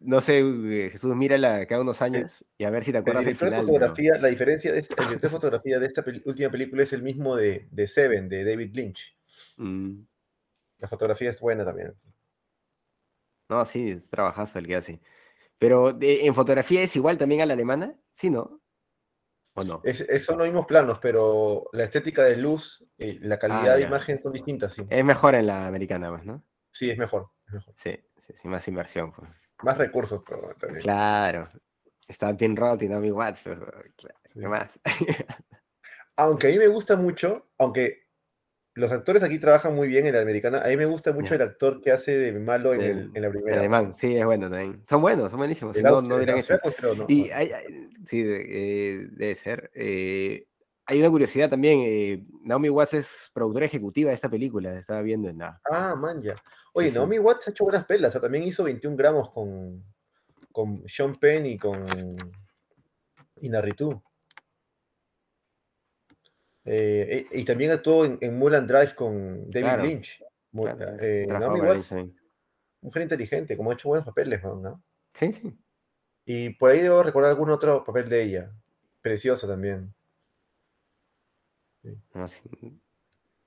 [0.00, 3.34] no sé, eh, Jesús, mírala cada unos años y a ver si te acuerdas de
[3.36, 3.60] final.
[3.64, 6.92] fotografía, la diferencia de esta, el director de fotografía de esta peli- última película es
[6.92, 9.16] el mismo de, de Seven, de David Lynch.
[9.56, 10.00] Mm,
[10.78, 11.94] La fotografía es buena también.
[13.48, 15.00] No, sí, es trabajazo el que hace.
[15.64, 18.60] Pero de- en fotografía es igual también a la alemana, ¿sí, no?
[19.54, 19.80] ¿O no?
[19.82, 23.80] Es, es- son los mismos planos, pero la estética de luz y la calidad de
[23.80, 23.86] ya.
[23.86, 24.84] imagen son distintas, sí.
[24.90, 26.44] Es mejor en la americana, más, ¿no?
[26.70, 27.30] Sí, es mejor.
[27.46, 27.74] es mejor.
[27.78, 27.96] Sí,
[28.26, 29.10] sí, sí, más inversión.
[29.12, 29.30] Pues.
[29.62, 30.82] Más recursos, pero también.
[30.82, 31.48] Claro.
[32.06, 33.64] Está Tim Roth y Naomi Watts, pero
[33.96, 34.78] claro, ¿qué más?
[36.16, 38.03] Aunque a mí me gusta mucho, aunque
[38.74, 41.42] los actores aquí trabajan muy bien en la americana, a mí me gusta mucho el
[41.42, 43.58] actor que hace de malo en, el- El- en la El primera.
[43.60, 44.82] alemán, sí, es bueno también.
[44.88, 45.76] Son buenos, son buenísimos.
[45.76, 46.58] Si El no, no el dirán eso.
[47.08, 49.70] Y hay, hay- sí, eh, debe ser.
[49.74, 50.46] Eh,
[50.86, 51.80] hay una curiosidad también.
[51.84, 54.76] eh, Naomi Watts es productora ejecutiva de esta película.
[54.78, 55.60] Estaba viendo en la.
[55.70, 56.34] Ah, man, ya.
[56.72, 56.96] Oye, sí.
[56.96, 59.84] Naomi Watts ha hecho buenas pelas, o sea, también hizo 21 gramos con,
[60.50, 62.16] con Sean Penn y con
[63.40, 64.02] Inarritu.
[66.66, 70.22] Eh, y también actuó en, en Mulan Drive con David Claro, Lynch.
[70.52, 72.16] Mu- Claro, eh, Naomi Watts, también.
[72.80, 74.82] mujer inteligente, como ha hecho buenos papeles, ¿no?
[75.14, 75.58] Sí, sí.
[76.26, 78.50] Y por ahí debo recordar algún otro papel de ella.
[79.02, 79.92] Preciosa también.
[82.14, 82.40] No, sí.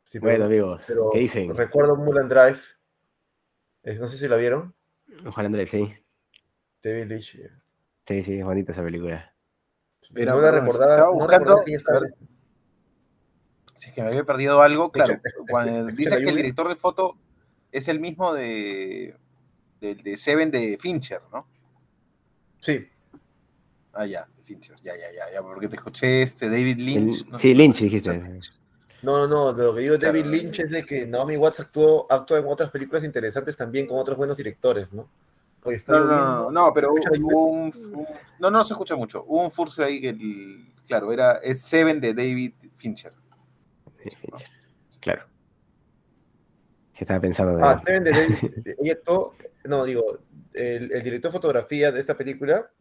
[0.03, 1.55] Sí, Bueno, pero- amigos, pero ¿qué dicen?
[1.55, 2.59] Recuerdo Mulan Drive.
[3.83, 4.73] Eh, no sé si la vieron.
[5.25, 5.91] Ojalá Andrés, sí.
[6.83, 7.35] David Lynch.
[7.35, 7.49] eh,
[8.07, 9.33] Sí, sí, es bonita esa película.
[10.11, 10.91] Mira, no la recordaba.
[10.93, 12.01] estaba no recordaba quién estaba
[13.77, 15.13] Si es que me había perdido algo, claro.
[15.23, 17.15] Escucha, Cuando dices que el director de foto
[17.71, 19.15] es el mismo de,
[19.79, 21.47] de, de Seven de Fincher, ¿no?
[22.59, 22.87] Sí,
[23.93, 27.25] Ah, ya, de Fincher, ya, ya, ya, ya, porque te escuché este David El- Lynch.
[27.27, 27.39] ¿no?
[27.39, 28.39] sí, Lynch dijiste.
[29.01, 30.35] No, no, lo que digo de David Claro.
[30.37, 34.17] Lynch es de que Naomi Watts actuó, actúa en otras películas interesantes también con otros
[34.17, 35.07] buenos directores, ¿no?
[35.63, 37.59] Oye, No, no, no, no, pero ¿Escucha la hubo un,
[37.93, 38.07] un-
[38.39, 39.23] No, no se escucha mucho.
[39.27, 43.13] Hubo un furcio ahí que, el- claro, era, es Seven de David Fincher.
[44.15, 44.49] Fincher.
[44.99, 45.25] Claro.
[46.93, 48.97] Sí, estaba pensando de Ah, de ella
[49.65, 50.19] no, digo,
[50.53, 52.71] el, el director de fotografía de esta película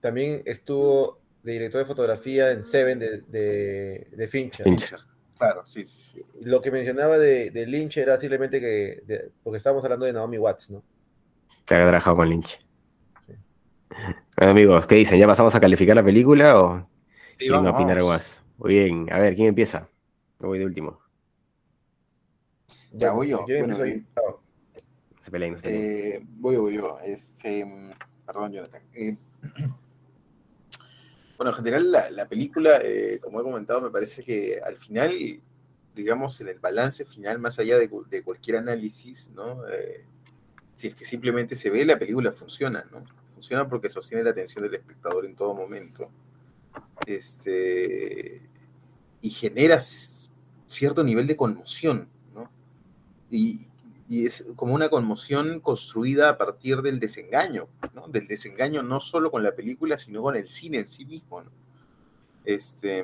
[0.00, 4.64] también estuvo de director de fotografía en Seven de, de, de Fincher.
[4.64, 5.00] Fincher.
[5.36, 6.22] Claro, sí, sí, sí.
[6.42, 10.38] Lo que mencionaba de, de Lynch era simplemente que, de- porque estábamos hablando de Naomi
[10.38, 10.84] Watts, ¿no?
[11.66, 12.58] que ha trabajado con Lynch.
[13.20, 13.32] Sí.
[14.36, 15.18] Bueno, amigos, ¿qué dicen?
[15.18, 16.88] ¿Ya pasamos a calificar la película o
[17.38, 18.08] Sí, quieren vamos, opinar vamos.
[18.08, 18.42] más?
[18.58, 19.88] Muy bien, a ver, ¿quién empieza?
[20.42, 20.98] Yo voy de último.
[22.92, 23.38] Ya, voy yo.
[23.38, 24.42] Si quieren, Bueno, empiezo yo.
[25.24, 25.82] Se peleen, no se peleen.
[26.14, 26.98] Eh, voy, voy yo.
[27.00, 27.64] Este,
[28.26, 28.82] perdón, Jonathan.
[28.92, 29.16] Eh,
[31.36, 35.40] bueno, en general la, la película, eh, como he comentado, me parece que al final,
[35.94, 39.66] digamos, en el balance final, más allá de, de cualquier análisis, ¿no?
[39.68, 40.04] Eh,
[40.74, 43.04] si es que simplemente se ve, la película funciona, ¿no?
[43.34, 46.10] Funciona porque sostiene la atención del espectador en todo momento.
[47.06, 48.42] Este,
[49.20, 50.28] y genera c-
[50.72, 52.50] cierto nivel de conmoción, ¿no?
[53.30, 53.66] Y,
[54.10, 58.08] es como una conmoción construida a partir del desengaño, ¿no?
[58.08, 61.50] Del desengaño no solo con la película, sino con el cine en sí mismo, ¿no?
[62.44, 63.02] Este,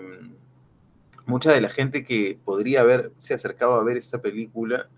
[1.24, 4.90] mucha de la gente que podría haberse acercado a ver esta película,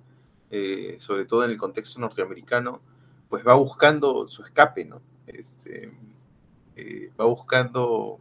[0.50, 2.80] eh, sobre todo en el contexto norteamericano,
[3.28, 5.00] pues va buscando su escape, ¿no?
[5.28, 5.92] Este,
[6.74, 8.18] eh, va buscando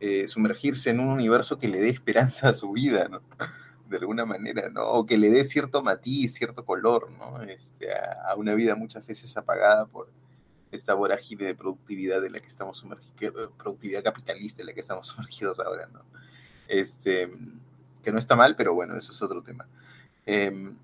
[0.00, 3.22] eh, sumergirse en un universo que le dé esperanza a su vida, ¿no?
[3.88, 4.84] de alguna manera, ¿no?
[4.86, 7.40] O que le dé cierto matiz, cierto color, ¿no?
[7.42, 10.08] Este, a, una vida muchas veces apagada por
[10.72, 15.06] esta vorágine de productividad de la que estamos sumergidos, productividad capitalista en la que estamos
[15.08, 16.02] sumergidos ahora, ¿no?
[16.68, 17.30] Este,
[18.02, 19.66] que no está mal, pero bueno, eso es otro tema.
[20.26, 20.74] Eh,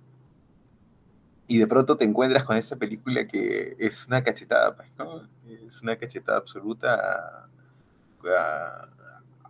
[1.52, 5.28] y de pronto te encuentras con esta película que es una cachetada, pues, ¿no?
[5.66, 7.48] Es una cachetada absoluta a,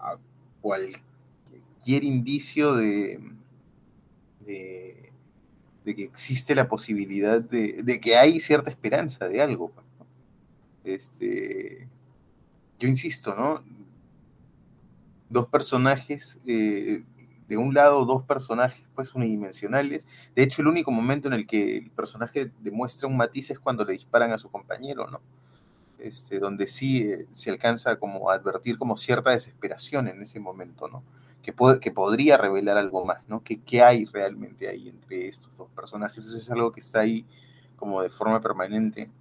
[0.03, 0.19] a
[0.61, 3.21] cualquier indicio de,
[4.41, 5.13] de,
[5.85, 9.71] que existe la posibilidad de, de, que hay cierta esperanza de algo.
[9.71, 9.87] pues.
[10.85, 11.89] Este,
[12.79, 13.65] yo insisto, ¿no?
[15.31, 17.05] Dos personajes, eh,
[17.49, 20.07] de un lado dos personajes pues unidimensionales.
[20.35, 23.85] De hecho, el único momento en el que el personaje demuestra un matiz es cuando
[23.85, 25.21] le disparan a su compañero, ¿no?
[26.03, 30.89] Este, donde sí eh, se alcanza como a advertir como cierta desesperación en ese momento,
[30.89, 31.05] ¿no?
[31.43, 33.41] Que, puede, que podría revelar algo más, ¿no?
[33.45, 36.27] Qué hay realmente ahí entre estos dos personajes.
[36.27, 37.25] Eso es algo que está ahí
[37.77, 39.13] como de forma permanente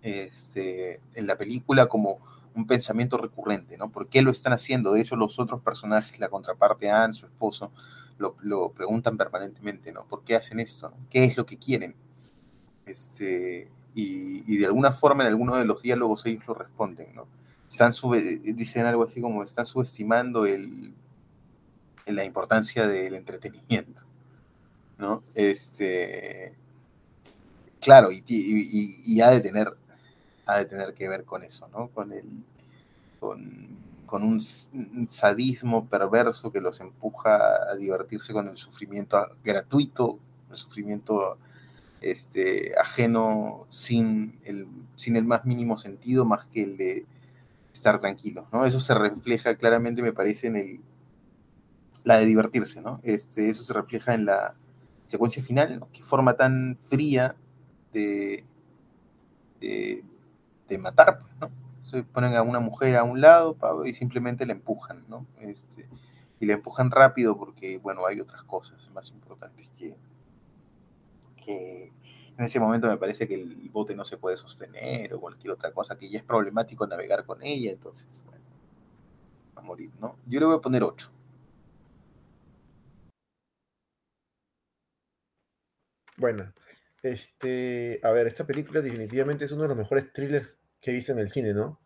[0.00, 2.20] este, en la película como
[2.54, 3.90] un pensamiento recurrente, ¿no?
[3.92, 4.92] ¿Por qué lo están haciendo?
[4.92, 7.70] De hecho, los otros personajes, la contraparte Anne, su esposo,
[8.16, 10.06] lo, lo preguntan permanentemente, ¿no?
[10.06, 10.90] ¿Por qué hacen esto?
[11.10, 11.94] ¿Qué es lo que quieren?
[12.86, 17.26] Este, y, de alguna forma en alguno de los diálogos ellos lo responden, ¿no?
[17.68, 20.92] Están sube, dicen algo así como están subestimando el,
[22.06, 24.02] la importancia del entretenimiento,
[24.98, 25.22] ¿no?
[25.34, 26.54] Este,
[27.80, 29.76] claro, y, y, y, ha de tener
[30.46, 31.88] ha de tener que ver con eso, ¿no?
[31.88, 32.24] Con el
[33.20, 33.68] con,
[34.06, 34.40] con un,
[35.08, 40.18] sadismo perverso que los empuja a divertirse con el sufrimiento gratuito,
[40.50, 41.38] el sufrimiento
[42.00, 47.06] este, ajeno sin el, sin el más mínimo sentido, más que el de
[47.72, 48.66] estar tranquilos, ¿no?
[48.66, 50.80] Eso se refleja claramente, me parece, en el,
[52.04, 53.00] la de divertirse, ¿no?
[53.02, 54.54] Este, eso se refleja en la
[55.06, 55.88] secuencia final, ¿no?
[55.92, 57.36] Qué forma tan fría
[57.92, 58.44] de,
[59.60, 61.50] de, matar, pues, ¿no?
[61.84, 65.26] Se ponen a una mujer a un lado y simplemente la empujan, ¿no?
[65.40, 65.88] Este,
[66.38, 69.96] y la empujan rápido porque, bueno, hay otras cosas más importantes que,
[72.40, 75.72] en ese momento me parece que el bote no se puede sostener o cualquier otra
[75.72, 78.44] cosa que ya es problemático navegar con ella, entonces, bueno,
[79.56, 80.16] a morir, ¿no?
[80.26, 81.10] Yo le voy a poner 8.
[86.16, 86.52] Bueno,
[87.02, 91.12] este, a ver, esta película definitivamente es uno de los mejores thrillers que he visto
[91.12, 91.80] en el cine, ¿no?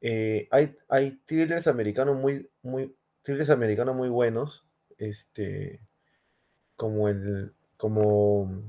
[0.00, 4.66] Eh, hay, hay thrillers americanos muy, muy, thrillers americanos muy buenos,
[4.98, 5.80] este,
[6.76, 8.62] como el, como,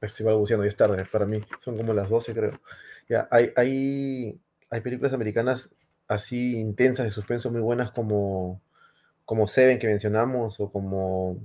[0.00, 2.60] estoy balbuceando, ya es tarde para mí, son como las 12 creo.
[3.08, 4.40] Ya, hay, hay,
[4.70, 5.70] hay películas americanas
[6.08, 8.60] así intensas de suspenso muy buenas como,
[9.24, 11.38] como Seven que mencionamos o como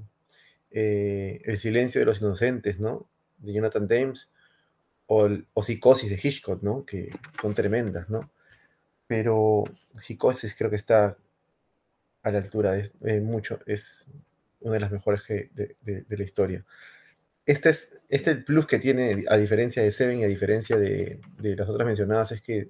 [0.71, 3.07] eh, El silencio de los inocentes, ¿no?
[3.37, 4.31] De Jonathan James
[5.07, 6.85] o, o Psicosis de Hitchcock, ¿no?
[6.85, 8.29] Que son tremendas, ¿no?
[9.07, 9.63] Pero
[10.01, 11.17] Psicosis creo que está
[12.23, 14.07] a la altura de, mucho, es
[14.61, 16.65] una de las mejores que, de, de, de, la historia.
[17.45, 21.19] Este es, este el plus que tiene, a diferencia de Seven y a diferencia de,
[21.39, 22.69] las otras mencionadas, es que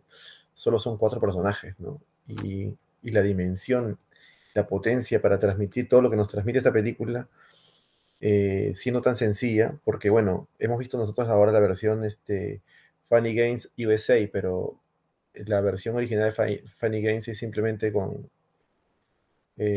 [0.53, 2.01] solo son cuatro personajes, ¿no?
[2.27, 3.99] Y, la dimensión,
[4.55, 7.27] la potencia para transmitir todo lo que nos transmite esta película,
[8.19, 12.61] eh, siendo tan sencilla, porque bueno, hemos visto nosotros ahora la versión este,
[13.09, 14.79] Funny Games USA, pero
[15.35, 18.29] la versión original de Funny Games es simplemente con...
[19.57, 19.75] Eh,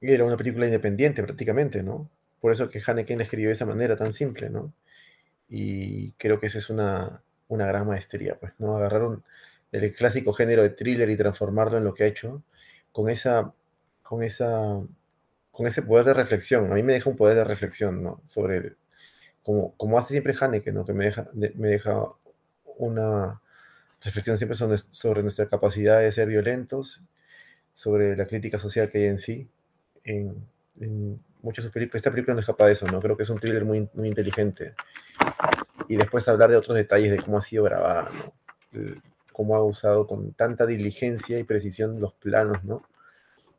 [0.00, 2.10] era una película independiente prácticamente, ¿no?
[2.42, 4.74] Por eso que Haneken la escribió de esa manera tan simple, ¿no?
[5.48, 8.76] Y creo que eso es una, una gran maestría, pues, ¿no?
[8.76, 9.24] Agarraron
[9.70, 12.42] el clásico género de thriller y transformarlo en lo que ha hecho
[12.92, 13.54] con esa,
[14.02, 14.80] con esa,
[15.52, 16.70] con ese poder de reflexión.
[16.72, 18.20] A mí me deja un poder de reflexión, ¿no?
[18.26, 18.74] Sobre,
[19.44, 20.84] como, como hace siempre Haneke, ¿no?
[20.84, 22.08] Que me deja, me deja
[22.76, 23.40] una
[24.02, 27.02] reflexión siempre sobre, sobre nuestra capacidad de ser violentos,
[27.72, 29.48] sobre la crítica social que hay en sí,
[30.04, 30.44] en,
[31.42, 32.00] muchas sus películas.
[32.00, 33.00] Esta película no escapa de eso, ¿no?
[33.00, 34.74] Creo que es un thriller muy, muy inteligente.
[35.88, 38.32] Y después hablar de otros detalles de cómo ha sido grabada, ¿no?
[39.32, 42.82] Cómo ha usado con tanta diligencia y precisión los planos, ¿no?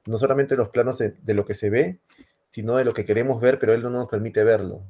[0.05, 1.99] No solamente los planos de, de lo que se ve,
[2.49, 4.83] sino de lo que queremos ver, pero él no nos permite verlo.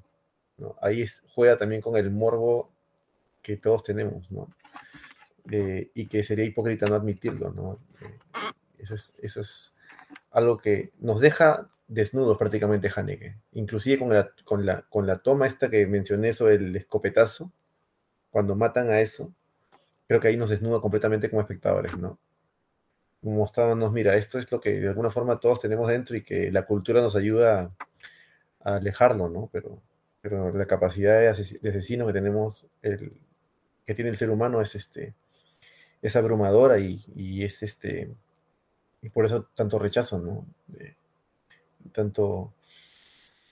[0.58, 0.76] ¿no?
[0.82, 2.72] Ahí es, juega también con el morbo
[3.42, 4.50] que todos tenemos, ¿no?
[5.52, 7.80] Eh, y que sería hipócrita no admitirlo, ¿no?
[8.02, 8.20] Eh,
[8.80, 9.76] eso, es, eso es
[10.32, 13.36] algo que nos deja desnudos prácticamente Haneke.
[13.54, 17.52] Inclusive con la, con, la, con la toma esta que mencioné, eso del escopetazo,
[18.32, 19.34] cuando matan a eso,
[20.08, 22.18] creo que ahí nos desnuda completamente como espectadores, ¿no?
[23.22, 26.64] Mostrándonos, mira, esto es lo que de alguna forma todos tenemos dentro y que la
[26.66, 27.72] cultura nos ayuda
[28.64, 29.50] a, alejarlo, ¿no?
[29.52, 29.82] Pero,
[30.22, 33.14] pero la capacidad de asesino que tenemos, el,
[33.86, 35.14] que tiene el ser humano es, este,
[36.02, 38.10] es abrumadora y, y es este,
[39.02, 40.46] y por eso tanto rechazo, ¿no?
[40.68, 40.96] De,
[41.92, 42.54] tanto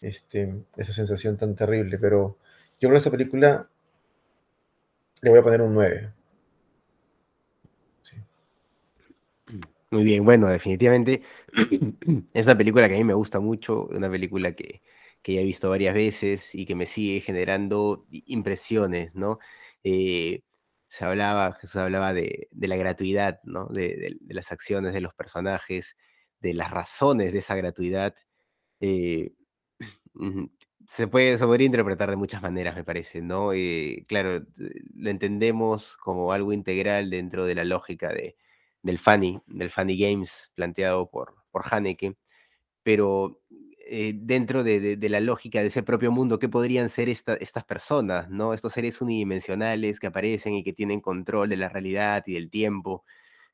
[0.01, 1.97] este, esa sensación tan terrible.
[1.97, 2.37] Pero
[2.79, 3.69] yo creo que esta película
[5.21, 6.13] le voy a poner un 9.
[8.01, 8.17] Sí.
[9.91, 11.21] Muy bien, bueno, definitivamente
[12.33, 14.81] es una película que a mí me gusta mucho, una película que,
[15.21, 19.39] que ya he visto varias veces y que me sigue generando impresiones, ¿no?
[19.83, 20.41] Eh,
[20.87, 23.67] se hablaba, Jesús hablaba de, de la gratuidad, ¿no?
[23.67, 25.95] De, las acciones de los personajes,
[26.41, 28.15] de las razones de esa gratuidad.
[28.79, 29.33] Eh,
[30.87, 33.53] se, puede, se podría interpretar de muchas maneras, me parece, ¿no?
[33.53, 34.45] Eh, claro,
[34.95, 38.35] lo entendemos como algo integral dentro de la lógica de,
[38.83, 42.17] del Funny, del Funny Games planteado por, por Haneke,
[42.83, 43.41] pero
[43.87, 47.65] eh, dentro de, de, la lógica de ese propio mundo, ¿qué podrían ser esta, estas
[47.65, 48.53] personas, ¿no?
[48.53, 53.03] Estos seres unidimensionales que aparecen y que tienen control de la realidad y del tiempo.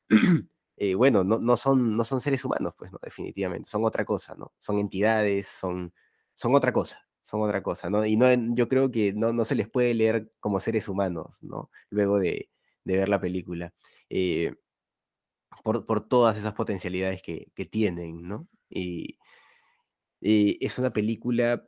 [0.78, 3.00] eh, bueno, no, no, son, no son seres humanos, pues, ¿no?
[3.02, 4.54] Definitivamente, son otra cosa, ¿no?
[4.60, 5.92] Son entidades, son,
[6.36, 8.06] son otra cosa, son otra cosa, ¿no?
[8.06, 11.72] Y no, yo creo que no, no se les puede leer como seres humanos, ¿no?
[11.90, 12.50] Luego de,
[12.84, 13.74] de ver la película.
[14.10, 14.54] Eh,
[15.64, 18.48] por, por, todas esas potencialidades que, que tienen, ¿no?
[18.70, 19.18] Y,
[20.22, 21.68] es una película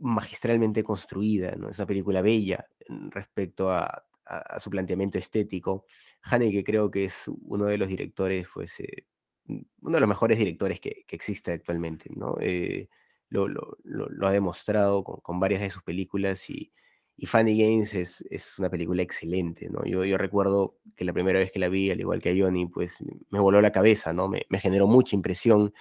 [0.00, 1.68] magistralmente construida, ¿no?
[1.70, 2.66] Es una película bella
[3.10, 5.86] respecto a, a, su planteamiento estético.
[6.22, 9.06] Haneke creo que es uno de los directores, pues, eh,
[9.46, 12.36] uno de los mejores directores que, que existe actualmente, ¿no?
[12.40, 12.88] Eh,
[13.28, 16.72] lo, lo- ha demostrado con, con varias de sus películas y,
[17.16, 19.84] y Funny Games es, es una película excelente, ¿no?
[19.84, 22.66] Yo, yo recuerdo que la primera vez que la vi, al igual que a Johnny,
[22.66, 22.94] pues
[23.30, 24.28] me voló la cabeza, ¿no?
[24.28, 25.72] Me, me generó mucha impresión,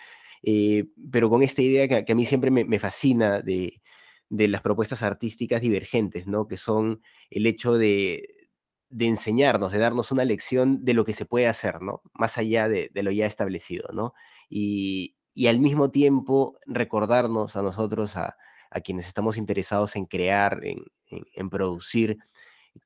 [0.43, 3.81] eh, pero con esta idea que, que a mí siempre me, me fascina de,
[4.31, 6.47] de las propuestas artísticas divergentes, ¿no?
[6.47, 8.49] Que son el hecho de,
[8.99, 12.01] enseñarnos, de darnos una lección de lo que se puede hacer, ¿no?
[12.13, 14.13] Más allá de, lo ya establecido, ¿no?
[14.49, 18.37] Y, y al mismo tiempo recordarnos a nosotros, a,
[18.69, 22.17] a quienes estamos interesados en crear, en, en- en producir,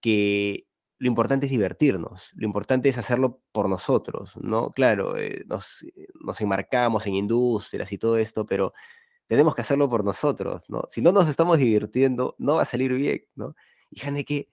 [0.01, 0.65] que
[0.99, 4.69] lo importante es divertirnos, lo importante es hacerlo por nosotros, ¿no?
[4.71, 8.73] Claro, eh, nos, eh, nos enmarcamos en industrias y todo esto, pero
[9.27, 10.83] tenemos que hacerlo por nosotros, ¿no?
[10.89, 13.55] Si no nos estamos divirtiendo, no va a salir bien, ¿no?
[13.91, 14.49] Y que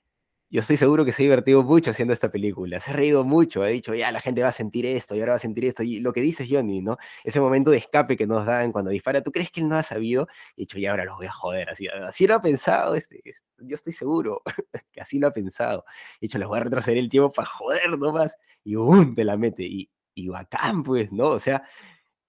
[0.53, 3.63] yo estoy seguro que se ha divertido mucho haciendo esta película, se ha reído mucho,
[3.63, 5.83] ha dicho, ya la gente va a sentir esto y ahora va a sentir esto,
[5.83, 6.99] y lo que dices Johnny, ¿no?
[7.25, 9.83] Ese momento de escape que nos dan cuando dispara, ¿tú crees que él no ha
[9.83, 10.29] sabido?
[10.55, 13.41] Y dicho, ya ahora los voy a joder, así, así lo ha pensado, este, este,
[13.61, 14.43] yo estoy seguro
[14.93, 15.87] que así lo ha pensado.
[16.21, 19.15] De hecho, les voy a retroceder el tiempo para joder nomás, y ¡bum!
[19.15, 21.29] te la mete, y, y bacán, pues, ¿no?
[21.31, 21.63] O sea,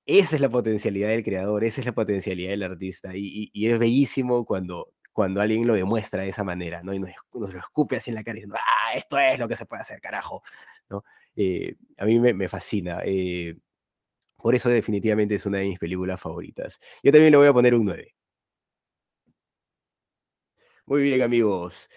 [0.06, 4.45] esa es la potencialidad del creador, esa es la potencialidad del artista, y, es bellísimo
[4.45, 6.93] cuando, cuando alguien lo demuestra de esa manera, ¿no?
[6.93, 9.56] Y nos, nos lo escupe así en la cara diciendo, ah, esto es lo que
[9.56, 10.43] se puede hacer, carajo,
[10.89, 11.04] ¿no?
[11.36, 13.01] Eh, a mí me, me fascina.
[13.06, 13.56] eh,
[14.43, 16.80] por eso definitivamente es una de mis películas favoritas.
[17.01, 18.14] Yo también le voy a poner un 9.
[20.86, 21.89] Muy bien, amigos.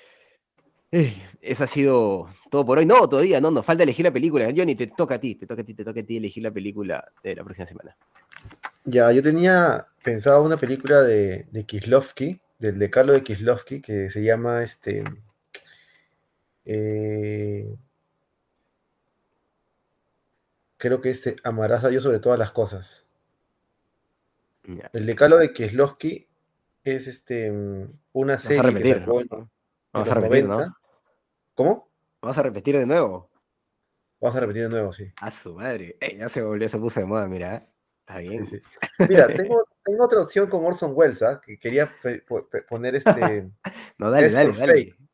[0.92, 2.86] Eh, eso ha sido todo por hoy.
[2.86, 4.52] No, todavía no, nos falta elegir la película.
[4.56, 6.50] Johnny, te toca a ti, te toca a ti, te toca a ti elegir la
[6.50, 7.96] película de la próxima semana.
[8.84, 14.22] Ya, yo tenía pensado una película de, de Kieslowski, del decalo de Kieslowski, que se
[14.22, 15.04] llama este.
[16.64, 17.74] eh,
[20.76, 23.06] creo que es eh, Amarás a Dios sobre todas las cosas.
[24.64, 24.90] Ya.
[24.92, 26.26] El decalo de Kieslowski
[26.84, 29.48] es este mm, una serie que en
[29.96, 30.66] Vamos a repetir, 90.
[30.66, 30.76] ¿no?
[31.54, 31.92] ¿Cómo?
[32.22, 33.30] Vamos a repetir de nuevo.
[34.20, 35.12] Vamos a repetir de nuevo, sí.
[35.20, 35.96] A su madre.
[36.00, 37.54] Eh, ya se volvió, se puso de moda, mira.
[37.56, 37.66] ¿eh?
[38.00, 38.46] Está bien.
[38.46, 38.60] sí.
[39.08, 41.40] Mira, tengo, tengo otra opción con Orson Welles, ¿ah?
[41.44, 41.92] que quería
[42.68, 43.50] poner este,
[43.98, 44.54] No, dale, dale, dale.
[44.54, 45.06] Fate, No,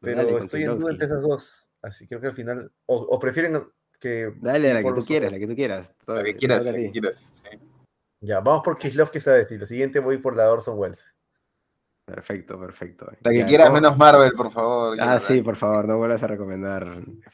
[0.00, 1.68] pero dale estoy en duda entre esas dos.
[1.82, 3.66] Así creo que al final, o, o prefieren
[3.98, 4.32] que...
[4.36, 5.94] Dale a la que tú quieras, la que tú quieras.
[6.04, 7.42] Todo- La que quieras, la que quieras.
[7.50, 7.58] sí.
[8.20, 11.12] Ya, vamos por Kieslowski esta vez y la siguiente voy por la de Orson Welles.
[12.04, 13.06] Perfecto, perfecto.
[13.22, 14.96] La que Ya, quieras menos Marvel, por favor.
[15.00, 16.84] Ah, sí, por favor, no vuelvas a recomendar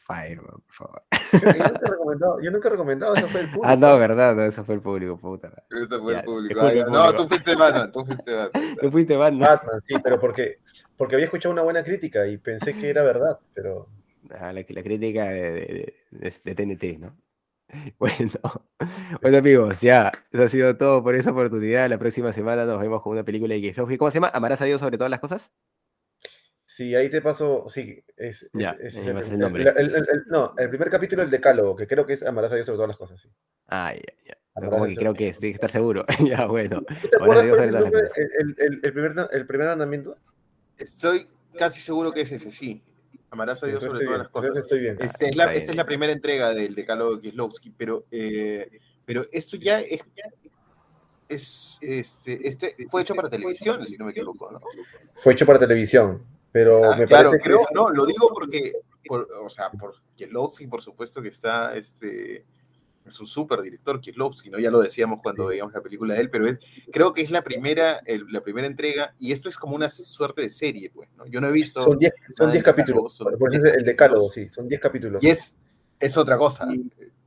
[0.05, 1.03] Fireman, por favor.
[1.33, 3.67] Yo nunca he recomendado, yo nunca he recomendado, eso fue el público.
[3.67, 5.63] Ah, no, verdad, no, eso fue el público, puta.
[5.71, 6.61] Ese fue Ya, el público.
[6.61, 7.13] Ah, No, público.
[7.15, 8.75] tú fuiste Batman, tú fuiste Batman.
[8.79, 9.49] Tú fuiste Batman.
[9.49, 10.59] Batman, sí, pero porque,
[10.95, 13.87] porque había escuchado una buena crítica y pensé que era verdad, pero
[14.31, 17.17] Ah, la, la crítica de, de- de- de TNT, ¿no?
[17.99, 18.31] Bueno,
[19.21, 21.89] bueno amigos, ya, eso ha sido todo por esa oportunidad.
[21.89, 23.97] La próxima semana nos vemos con una película de Kieslowski.
[23.97, 24.31] ¿Cómo se llama?
[24.33, 25.51] ¿Amarás a Dios sobre todas las cosas?
[26.65, 29.63] sí, ahí te paso, sí, es, es- Ya, es el, nombre.
[29.63, 32.55] el- el- el- no, el primer capítulo el decálogo, que creo que es Amarás a
[32.55, 33.29] Dios sobre todas las cosas, sí.
[33.67, 34.37] Ah, ya,
[34.69, 36.05] Como que creo que es, tiene que estar seguro.
[36.31, 36.81] ya, bueno.
[37.01, 38.17] ¿Tú te Amarás a acuerdas Dios sobre es el, todas las nombre- cosas.
[38.39, 40.17] el, el- el primer, el primer mandamiento?
[40.77, 42.83] Estoy casi seguro que es ese, sí.
[43.31, 44.57] Amarás a Dios sobre todas bien, las cosas.
[44.57, 44.97] estoy bien.
[44.99, 48.69] Es, la, esta es la primera entrega del decálogo de Kieslowski, pero, eh,
[49.05, 50.01] pero esto ya es,
[51.27, 54.59] es este, este fue hecho para televisión, si no me equivoco, ¿no?
[55.15, 58.29] Fue hecho para televisión, pero Ah, me claro, parece que creo, es- no, lo digo
[58.33, 58.73] porque,
[59.05, 62.45] por, o sea, por Kieslowski, por supuesto que está, este,
[63.05, 64.59] es un súper director Kieslowski, ¿no?
[64.59, 65.49] Ya lo decíamos cuando Sí.
[65.49, 66.59] veíamos la película de él, pero es,
[66.91, 70.41] creo que es la primera, el- la primera entrega, y esto es como una suerte
[70.43, 71.25] de serie, pues, ¿no?
[71.25, 73.73] Yo no he visto, son 10 son nada 10 del capítulos, son por eso 10
[73.73, 75.23] es el decálogo, sí, son 10 capítulos.
[75.23, 75.55] y es,
[75.99, 76.67] es otra cosa.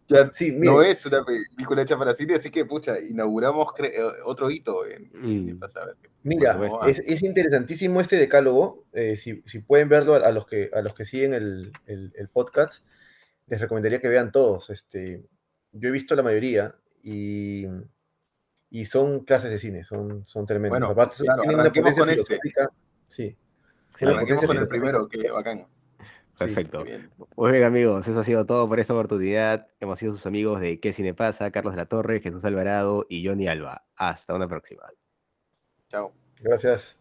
[0.09, 3.95] Ya Sí, mire, no es una película hecha para cine, así que, pucha, inauguramos eh,
[4.25, 5.33] otro hito en Mm.
[5.33, 5.97] cine, vas a ver.
[6.23, 8.85] Mira, es, es interesantísimo este decálogo.
[8.93, 12.12] eh, si, si pueden verlo a, a los que, a los que siguen el, el-
[12.16, 12.85] el podcast,
[13.47, 14.68] les recomendaría que vean todos.
[14.70, 15.23] Este,
[15.73, 17.66] yo he visto la mayoría y,
[18.70, 20.79] y son clases de cine, son, son tremendos.
[20.79, 22.39] Bueno, Aparte, claro, tienen una potencia con este.
[23.09, 23.37] Sí,
[23.99, 25.66] Sí, Una Arranquemos potencia con el primero, que bacán.
[25.99, 26.45] sí.
[26.47, 26.83] Perfecto.
[26.83, 27.11] Bien.
[27.35, 29.68] Pues bien, amigos, eso ha sido todo por esta oportunidad.
[29.81, 31.51] Hemos sido sus amigos de ¿Qué Cine Pasa?
[31.51, 33.85] Carlos de la Torre, Jesús Alvarado y Johnny Alba.
[33.97, 34.83] Hasta una próxima.
[35.89, 36.12] Chao.
[36.41, 36.99] Gracias.